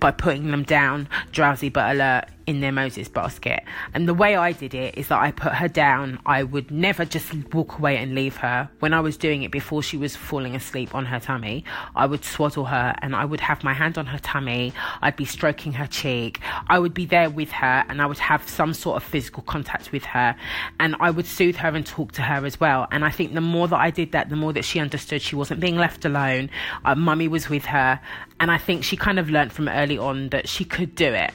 by 0.00 0.12
putting 0.12 0.50
them 0.50 0.62
down. 0.62 1.08
Drowsy 1.32 1.68
but 1.68 1.94
alert 1.94 2.26
in 2.46 2.60
their 2.60 2.72
Moses 2.72 3.08
basket. 3.08 3.62
And 3.92 4.08
the 4.08 4.14
way 4.14 4.36
I 4.36 4.52
did 4.52 4.74
it 4.74 4.96
is 4.96 5.08
that 5.08 5.20
I 5.20 5.32
put 5.32 5.54
her 5.54 5.68
down. 5.68 6.20
I 6.26 6.44
would 6.44 6.70
never 6.70 7.04
just 7.04 7.32
walk 7.52 7.78
away 7.78 7.96
and 7.96 8.14
leave 8.14 8.36
her. 8.36 8.70
When 8.78 8.94
I 8.94 9.00
was 9.00 9.16
doing 9.16 9.42
it 9.42 9.50
before 9.50 9.82
she 9.82 9.96
was 9.96 10.14
falling 10.14 10.54
asleep 10.54 10.94
on 10.94 11.06
her 11.06 11.18
tummy, 11.18 11.64
I 11.94 12.06
would 12.06 12.24
swaddle 12.24 12.66
her 12.66 12.94
and 13.02 13.16
I 13.16 13.24
would 13.24 13.40
have 13.40 13.64
my 13.64 13.72
hand 13.72 13.98
on 13.98 14.06
her 14.06 14.18
tummy. 14.18 14.72
I'd 15.02 15.16
be 15.16 15.24
stroking 15.24 15.72
her 15.72 15.86
cheek. 15.86 16.40
I 16.68 16.78
would 16.78 16.94
be 16.94 17.06
there 17.06 17.30
with 17.30 17.50
her 17.50 17.84
and 17.88 18.00
I 18.00 18.06
would 18.06 18.18
have 18.18 18.48
some 18.48 18.74
sort 18.74 18.96
of 18.96 19.02
physical 19.02 19.42
contact 19.42 19.90
with 19.90 20.04
her. 20.04 20.36
And 20.78 20.94
I 21.00 21.10
would 21.10 21.26
soothe 21.26 21.56
her 21.56 21.68
and 21.68 21.84
talk 21.84 22.12
to 22.12 22.22
her 22.22 22.46
as 22.46 22.60
well. 22.60 22.86
And 22.92 23.04
I 23.04 23.10
think 23.10 23.34
the 23.34 23.40
more 23.40 23.66
that 23.68 23.80
I 23.80 23.90
did 23.90 24.12
that, 24.12 24.28
the 24.28 24.36
more 24.36 24.52
that 24.52 24.64
she 24.64 24.78
understood 24.78 25.20
she 25.20 25.34
wasn't 25.36 25.60
being 25.60 25.76
left 25.76 26.04
alone. 26.04 26.50
Uh, 26.84 26.94
mummy 26.94 27.28
was 27.28 27.48
with 27.48 27.64
her. 27.66 28.00
And 28.38 28.50
I 28.50 28.58
think 28.58 28.84
she 28.84 28.96
kind 28.96 29.18
of 29.18 29.30
learned 29.30 29.52
from 29.52 29.68
early 29.68 29.98
on 29.98 30.28
that 30.28 30.48
she 30.48 30.64
could 30.64 30.94
do 30.94 31.12
it. 31.12 31.32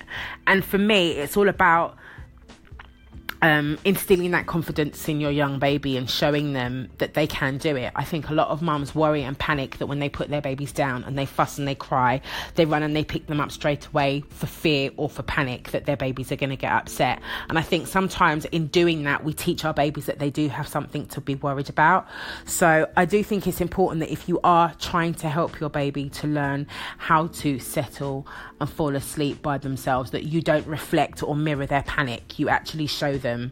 And 0.48 0.64
for 0.64 0.78
me, 0.78 1.12
it's 1.12 1.38
all 1.38 1.50
about 1.50 1.98
um, 3.42 3.80
instilling 3.84 4.32
that 4.32 4.46
confidence 4.46 5.08
in 5.10 5.20
your 5.20 5.32
young 5.32 5.58
baby 5.58 5.98
and 5.98 6.10
showing 6.10 6.54
them 6.54 6.90
that 7.00 7.16
they 7.16 7.26
can 7.26 7.58
do 7.58 7.76
it. 7.76 7.92
I 7.96 8.04
think 8.04 8.30
a 8.30 8.34
lot 8.34 8.50
of 8.50 8.62
mums 8.62 8.94
worry 8.94 9.24
and 9.24 9.38
panic 9.38 9.78
that 9.80 9.88
when 9.88 10.00
they 10.00 10.10
put 10.10 10.30
their 10.30 10.42
babies 10.42 10.72
down 10.72 11.04
and 11.04 11.18
they 11.18 11.26
fuss 11.26 11.58
and 11.58 11.68
they 11.68 11.76
cry, 11.76 12.22
they 12.56 12.66
run 12.66 12.84
and 12.84 12.96
they 12.96 13.04
pick 13.04 13.28
them 13.28 13.42
up 13.42 13.52
straight 13.52 13.88
away 13.88 14.24
for 14.30 14.46
fear 14.46 14.92
or 14.96 15.10
for 15.10 15.24
panic 15.24 15.72
that 15.72 15.86
their 15.86 15.98
babies 15.98 16.32
are 16.32 16.36
going 16.36 16.52
to 16.52 16.56
get 16.56 16.72
upset. 16.72 17.20
And 17.50 17.58
I 17.58 17.62
think 17.62 17.88
sometimes 17.88 18.46
in 18.46 18.68
doing 18.68 19.04
that, 19.04 19.24
we 19.24 19.34
teach 19.34 19.66
our 19.66 19.74
babies 19.74 20.06
that 20.06 20.20
they 20.20 20.30
do 20.30 20.48
have 20.50 20.68
something 20.68 21.08
to 21.08 21.22
be 21.22 21.36
worried 21.36 21.70
about. 21.70 22.08
So 22.46 22.88
I 22.96 23.06
do 23.06 23.24
think 23.24 23.48
it's 23.48 23.62
important 23.62 24.02
that 24.02 24.12
if 24.12 24.30
you 24.30 24.40
are 24.44 24.74
trying 24.80 25.16
to 25.16 25.30
help 25.30 25.60
your 25.60 25.70
baby 25.70 26.10
to 26.10 26.28
learn 26.28 26.68
how 26.98 27.28
to 27.28 27.58
settle 27.58 28.28
and 28.62 28.70
fall 28.70 28.96
asleep 28.96 29.42
by 29.42 29.58
themselves, 29.58 30.12
that 30.12 30.24
you 30.24 30.42
don't 30.42 30.66
reflect 30.68 31.24
or 31.24 31.36
mirror 31.36 31.66
their 31.66 31.84
panic. 31.84 32.40
You 32.40 32.48
actually 32.48 32.88
show 32.88 33.18
them 33.18 33.52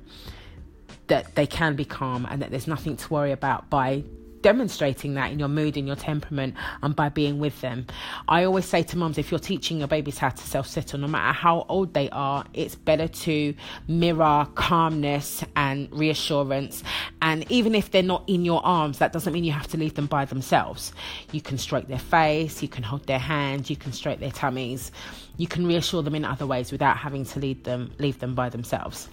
that 1.07 1.35
they 1.35 1.47
can 1.47 1.75
be 1.75 1.83
calm 1.83 2.27
and 2.29 2.41
that 2.41 2.51
there's 2.51 2.67
nothing 2.67 2.95
to 2.95 3.13
worry 3.13 3.31
about 3.31 3.69
by 3.69 4.03
demonstrating 4.41 5.13
that 5.15 5.31
in 5.31 5.39
your 5.39 5.47
mood, 5.47 5.77
in 5.77 5.87
your 5.87 5.95
temperament, 5.95 6.55
and 6.81 6.95
by 6.95 7.09
being 7.09 7.39
with 7.39 7.59
them. 7.61 7.85
I 8.27 8.43
always 8.43 8.65
say 8.65 8.83
to 8.83 8.97
mums, 8.97 9.17
if 9.17 9.31
you're 9.31 9.39
teaching 9.39 9.79
your 9.79 9.87
babies 9.87 10.17
how 10.17 10.29
to 10.29 10.43
self 10.43 10.67
settle, 10.67 10.99
no 10.99 11.07
matter 11.07 11.33
how 11.33 11.65
old 11.69 11.93
they 11.93 12.09
are, 12.09 12.45
it's 12.53 12.75
better 12.75 13.07
to 13.07 13.53
mirror 13.87 14.47
calmness 14.55 15.43
and 15.55 15.91
reassurance. 15.91 16.83
And 17.21 17.49
even 17.51 17.75
if 17.75 17.91
they're 17.91 18.03
not 18.03 18.23
in 18.27 18.45
your 18.45 18.65
arms, 18.65 18.99
that 18.99 19.13
doesn't 19.13 19.33
mean 19.33 19.43
you 19.43 19.51
have 19.51 19.67
to 19.67 19.77
leave 19.77 19.95
them 19.95 20.07
by 20.07 20.25
themselves. 20.25 20.93
You 21.31 21.41
can 21.41 21.57
stroke 21.57 21.87
their 21.87 21.99
face, 21.99 22.61
you 22.61 22.67
can 22.67 22.83
hold 22.83 23.05
their 23.07 23.19
hands, 23.19 23.69
you 23.69 23.75
can 23.75 23.93
stroke 23.93 24.19
their 24.19 24.31
tummies, 24.31 24.91
you 25.37 25.47
can 25.47 25.65
reassure 25.65 26.01
them 26.01 26.15
in 26.15 26.25
other 26.25 26.47
ways 26.47 26.71
without 26.71 26.97
having 26.97 27.25
to 27.25 27.39
lead 27.39 27.63
them, 27.63 27.91
leave 27.97 28.19
them 28.19 28.35
by 28.35 28.49
themselves. 28.49 29.09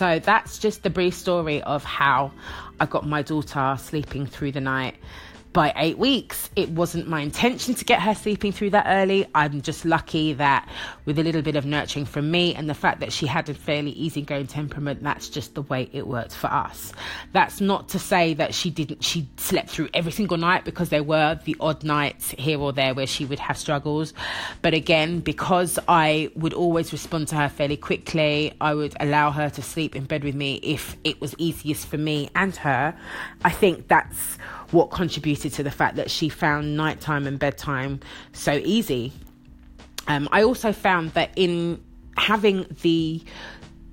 So 0.00 0.18
that's 0.18 0.58
just 0.58 0.82
the 0.82 0.88
brief 0.88 1.12
story 1.12 1.62
of 1.62 1.84
how 1.84 2.32
I 2.80 2.86
got 2.86 3.06
my 3.06 3.20
daughter 3.20 3.76
sleeping 3.78 4.24
through 4.24 4.52
the 4.52 4.60
night 4.62 4.94
by 5.52 5.72
eight 5.76 5.98
weeks. 5.98 6.48
It 6.54 6.70
wasn't 6.70 7.08
my 7.08 7.20
intention 7.20 7.74
to 7.74 7.84
get 7.84 8.00
her 8.02 8.14
sleeping 8.14 8.52
through 8.52 8.70
that 8.70 8.86
early. 8.86 9.26
I'm 9.34 9.62
just 9.62 9.84
lucky 9.84 10.32
that 10.34 10.68
with 11.04 11.18
a 11.18 11.22
little 11.22 11.42
bit 11.42 11.56
of 11.56 11.66
nurturing 11.66 12.04
from 12.04 12.30
me 12.30 12.54
and 12.54 12.68
the 12.68 12.74
fact 12.74 13.00
that 13.00 13.12
she 13.12 13.26
had 13.26 13.48
a 13.48 13.54
fairly 13.54 13.90
easygoing 13.92 14.46
temperament, 14.46 15.02
that's 15.02 15.28
just 15.28 15.54
the 15.54 15.62
way 15.62 15.88
it 15.92 16.06
worked 16.06 16.34
for 16.34 16.46
us. 16.48 16.92
That's 17.32 17.60
not 17.60 17.88
to 17.90 17.98
say 17.98 18.34
that 18.34 18.54
she 18.54 18.70
didn't, 18.70 19.02
she 19.02 19.28
slept 19.36 19.70
through 19.70 19.88
every 19.92 20.12
single 20.12 20.36
night 20.36 20.64
because 20.64 20.90
there 20.90 21.02
were 21.02 21.38
the 21.44 21.56
odd 21.58 21.82
nights 21.82 22.30
here 22.38 22.60
or 22.60 22.72
there 22.72 22.94
where 22.94 23.06
she 23.06 23.24
would 23.24 23.40
have 23.40 23.58
struggles. 23.58 24.12
But 24.62 24.74
again, 24.74 25.20
because 25.20 25.78
I 25.88 26.30
would 26.36 26.54
always 26.54 26.92
respond 26.92 27.28
to 27.28 27.36
her 27.36 27.48
fairly 27.48 27.76
quickly, 27.76 28.54
I 28.60 28.74
would 28.74 28.94
allow 29.00 29.30
her 29.32 29.50
to 29.50 29.62
sleep 29.62 29.96
in 29.96 30.04
bed 30.04 30.22
with 30.22 30.34
me 30.34 30.60
if 30.62 30.96
it 31.02 31.20
was 31.20 31.34
easiest 31.38 31.86
for 31.86 31.98
me 31.98 32.30
and 32.36 32.54
her. 32.56 32.96
I 33.44 33.50
think 33.50 33.88
that's 33.88 34.38
what 34.70 34.90
contributed 34.90 35.52
to 35.54 35.62
the 35.62 35.70
fact 35.70 35.96
that 35.96 36.10
she 36.10 36.28
found 36.28 36.76
nighttime 36.76 37.26
and 37.26 37.38
bedtime 37.38 38.00
so 38.32 38.52
easy. 38.64 39.12
Um, 40.06 40.28
I 40.32 40.42
also 40.42 40.72
found 40.72 41.12
that 41.12 41.30
in 41.36 41.82
having 42.16 42.66
the 42.82 43.22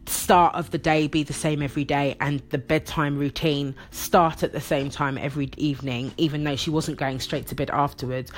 start 0.07 0.55
of 0.55 0.71
the 0.71 0.77
day 0.77 1.07
be 1.07 1.23
the 1.23 1.33
same 1.33 1.61
every 1.61 1.83
day 1.83 2.15
and 2.21 2.41
the 2.49 2.57
bedtime 2.57 3.17
routine 3.17 3.75
start 3.91 4.41
at 4.43 4.53
the 4.53 4.61
same 4.61 4.89
time 4.89 5.17
every 5.17 5.49
evening, 5.57 6.13
even 6.17 6.43
though 6.43 6.55
she 6.55 6.69
wasn't 6.69 6.97
going 6.97 7.19
straight 7.19 7.47
to 7.47 7.55
bed 7.55 7.69
afterwards, 7.71 8.31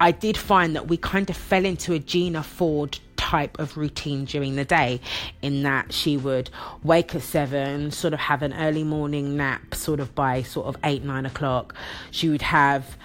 I 0.00 0.10
did 0.10 0.36
find 0.36 0.76
that 0.76 0.88
we 0.88 0.96
kind 0.96 1.28
of 1.30 1.36
fell 1.36 1.64
into 1.64 1.92
a 1.94 1.98
Gina 1.98 2.42
Ford 2.42 2.98
type 3.34 3.58
of 3.58 3.76
routine 3.76 4.24
during 4.24 4.54
the 4.54 4.64
day 4.64 5.00
in 5.42 5.64
that 5.64 5.92
she 5.92 6.16
would 6.16 6.48
wake 6.84 7.16
at 7.16 7.22
seven 7.22 7.90
sort 7.90 8.14
of 8.14 8.20
have 8.20 8.42
an 8.42 8.54
early 8.54 8.84
morning 8.84 9.36
nap 9.36 9.74
sort 9.74 9.98
of 9.98 10.14
by 10.14 10.40
sort 10.40 10.66
of 10.68 10.76
eight 10.84 11.02
nine 11.02 11.26
o'clock 11.26 11.74
she 12.12 12.28
would 12.28 12.42
have 12.42 12.96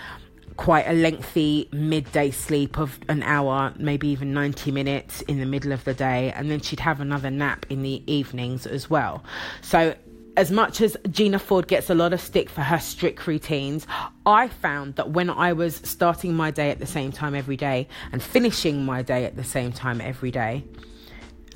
quite 0.56 0.86
a 0.88 0.94
lengthy 0.94 1.68
midday 1.72 2.30
sleep 2.30 2.78
of 2.78 3.00
an 3.08 3.24
hour, 3.24 3.74
maybe 3.78 4.10
even 4.10 4.34
90 4.34 4.72
minutes 4.72 5.22
in 5.22 5.40
the 5.40 5.46
middle 5.46 5.72
of 5.72 5.86
the 5.86 5.94
day, 5.94 6.34
and 6.34 6.52
then 6.52 6.60
she'd 6.60 6.82
have 6.82 7.00
another 7.00 7.32
nap 7.32 7.66
in 7.70 7.82
the 7.82 8.04
evenings 8.12 8.68
as 8.68 8.90
well. 8.90 9.24
So 9.62 9.96
as 10.40 10.52
much 10.52 10.80
as 10.80 10.96
Gina 11.12 11.38
Ford 11.38 11.68
gets 11.68 11.90
a 11.90 11.94
lot 11.94 12.14
of 12.14 12.22
stick 12.22 12.50
for 12.50 12.62
her 12.62 12.80
strict 12.80 13.28
routines, 13.28 13.86
I 14.26 14.48
found 14.48 14.96
that 14.96 15.10
when 15.10 15.30
I 15.30 15.52
was 15.52 15.76
starting 15.84 16.34
my 16.34 16.50
day 16.50 16.72
at 16.72 16.80
the 16.80 16.86
same 16.86 17.12
time 17.12 17.36
every 17.36 17.58
day 17.58 17.90
and 18.14 18.24
finishing 18.24 18.86
my 18.86 19.02
day 19.02 19.26
at 19.26 19.36
the 19.36 19.44
same 19.44 19.74
time 19.74 20.00
every 20.00 20.32
day, 20.32 20.64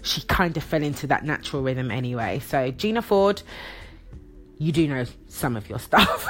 she 0.02 0.20
kind 0.24 0.58
of 0.58 0.64
fell 0.64 0.84
into 0.84 1.08
that 1.08 1.24
natural 1.24 1.62
rhythm 1.62 1.92
anyway. 1.92 2.40
So, 2.40 2.72
Gina 2.72 3.02
Ford, 3.02 3.42
you 4.58 4.74
do 4.74 4.86
know 4.86 5.06
some 5.30 5.56
of 5.56 5.70
your 5.70 5.80
stuff. 5.80 6.28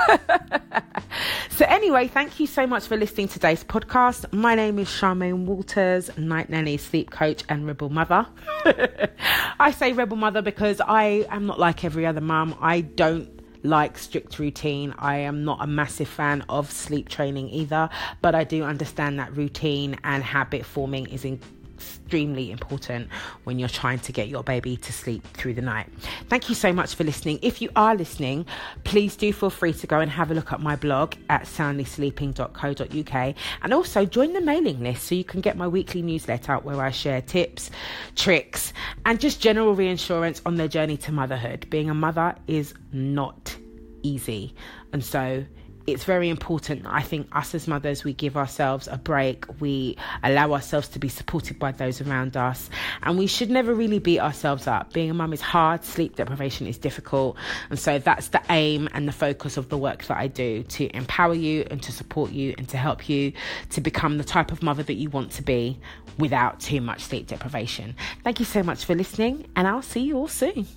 so, 1.55 1.65
anyway, 1.65 2.07
thank 2.07 2.39
you 2.39 2.47
so 2.47 2.65
much 2.65 2.87
for 2.87 2.97
listening 2.97 3.27
to 3.27 3.33
today's 3.33 3.63
podcast. 3.63 4.31
My 4.33 4.55
name 4.55 4.79
is 4.79 4.87
Charmaine 4.87 5.45
Walters, 5.45 6.09
night 6.17 6.49
nanny, 6.49 6.77
sleep 6.77 7.11
coach, 7.11 7.43
and 7.47 7.67
rebel 7.67 7.89
mother. 7.89 8.25
I 9.59 9.71
say 9.71 9.93
rebel 9.93 10.17
mother 10.17 10.41
because 10.41 10.81
I 10.81 11.27
am 11.29 11.45
not 11.45 11.59
like 11.59 11.85
every 11.85 12.07
other 12.07 12.21
mum. 12.21 12.55
I 12.59 12.81
don't 12.81 13.29
like 13.63 13.97
strict 13.97 14.39
routine. 14.39 14.93
I 14.97 15.17
am 15.17 15.43
not 15.43 15.59
a 15.61 15.67
massive 15.67 16.07
fan 16.07 16.43
of 16.49 16.71
sleep 16.71 17.07
training 17.07 17.49
either, 17.49 17.89
but 18.21 18.35
I 18.35 18.43
do 18.43 18.63
understand 18.63 19.19
that 19.19 19.35
routine 19.35 19.97
and 20.03 20.23
habit 20.23 20.65
forming 20.65 21.07
is 21.07 21.23
in 21.23 21.39
extremely 21.83 22.51
important 22.51 23.09
when 23.43 23.59
you're 23.59 23.69
trying 23.69 23.99
to 23.99 24.11
get 24.11 24.27
your 24.27 24.43
baby 24.43 24.77
to 24.77 24.93
sleep 24.93 25.25
through 25.33 25.53
the 25.53 25.61
night. 25.61 25.87
Thank 26.29 26.49
you 26.49 26.55
so 26.55 26.71
much 26.71 26.95
for 26.95 27.03
listening. 27.03 27.39
If 27.41 27.61
you 27.61 27.69
are 27.75 27.95
listening, 27.95 28.45
please 28.83 29.15
do 29.15 29.33
feel 29.33 29.49
free 29.49 29.73
to 29.73 29.87
go 29.87 29.99
and 29.99 30.09
have 30.11 30.31
a 30.31 30.33
look 30.33 30.51
at 30.51 30.61
my 30.61 30.75
blog 30.75 31.15
at 31.29 31.43
soundlysleeping.co.uk 31.43 33.35
and 33.61 33.73
also 33.73 34.05
join 34.05 34.33
the 34.33 34.41
mailing 34.41 34.81
list 34.81 35.03
so 35.03 35.15
you 35.15 35.23
can 35.23 35.41
get 35.41 35.57
my 35.57 35.67
weekly 35.67 36.01
newsletter 36.01 36.55
where 36.57 36.81
I 36.81 36.91
share 36.91 37.21
tips, 37.21 37.69
tricks, 38.15 38.73
and 39.05 39.19
just 39.19 39.41
general 39.41 39.75
reassurance 39.75 40.41
on 40.45 40.55
their 40.55 40.67
journey 40.67 40.97
to 40.97 41.11
motherhood. 41.11 41.69
Being 41.69 41.89
a 41.89 41.93
mother 41.93 42.35
is 42.47 42.73
not 42.91 43.55
easy. 44.03 44.53
And 44.91 45.03
so 45.03 45.45
it's 45.85 46.03
very 46.05 46.29
important, 46.29 46.85
I 46.85 47.01
think, 47.01 47.27
us 47.35 47.53
as 47.53 47.67
mothers, 47.67 48.03
we 48.03 48.13
give 48.13 48.37
ourselves 48.37 48.87
a 48.87 48.97
break. 48.97 49.45
We 49.59 49.97
allow 50.23 50.53
ourselves 50.53 50.87
to 50.89 50.99
be 50.99 51.09
supported 51.09 51.59
by 51.59 51.71
those 51.71 52.01
around 52.01 52.37
us. 52.37 52.69
And 53.01 53.17
we 53.17 53.27
should 53.27 53.49
never 53.49 53.73
really 53.73 53.99
beat 53.99 54.19
ourselves 54.19 54.67
up. 54.67 54.93
Being 54.93 55.09
a 55.09 55.13
mum 55.13 55.33
is 55.33 55.41
hard, 55.41 55.83
sleep 55.83 56.15
deprivation 56.15 56.67
is 56.67 56.77
difficult. 56.77 57.37
And 57.69 57.77
so 57.77 57.99
that's 57.99 58.29
the 58.29 58.41
aim 58.49 58.87
and 58.93 59.07
the 59.07 59.11
focus 59.11 59.57
of 59.57 59.69
the 59.69 59.77
work 59.77 60.03
that 60.05 60.17
I 60.17 60.27
do 60.27 60.63
to 60.63 60.95
empower 60.95 61.33
you 61.33 61.65
and 61.69 61.81
to 61.83 61.91
support 61.91 62.31
you 62.31 62.55
and 62.57 62.67
to 62.69 62.77
help 62.77 63.09
you 63.09 63.33
to 63.71 63.81
become 63.81 64.17
the 64.17 64.23
type 64.23 64.51
of 64.51 64.63
mother 64.63 64.83
that 64.83 64.95
you 64.95 65.09
want 65.09 65.31
to 65.33 65.41
be 65.41 65.79
without 66.17 66.59
too 66.59 66.79
much 66.79 67.01
sleep 67.01 67.27
deprivation. 67.27 67.95
Thank 68.23 68.39
you 68.39 68.45
so 68.45 68.63
much 68.63 68.85
for 68.85 68.95
listening, 68.95 69.47
and 69.55 69.67
I'll 69.67 69.81
see 69.81 70.01
you 70.01 70.17
all 70.17 70.27
soon. 70.27 70.67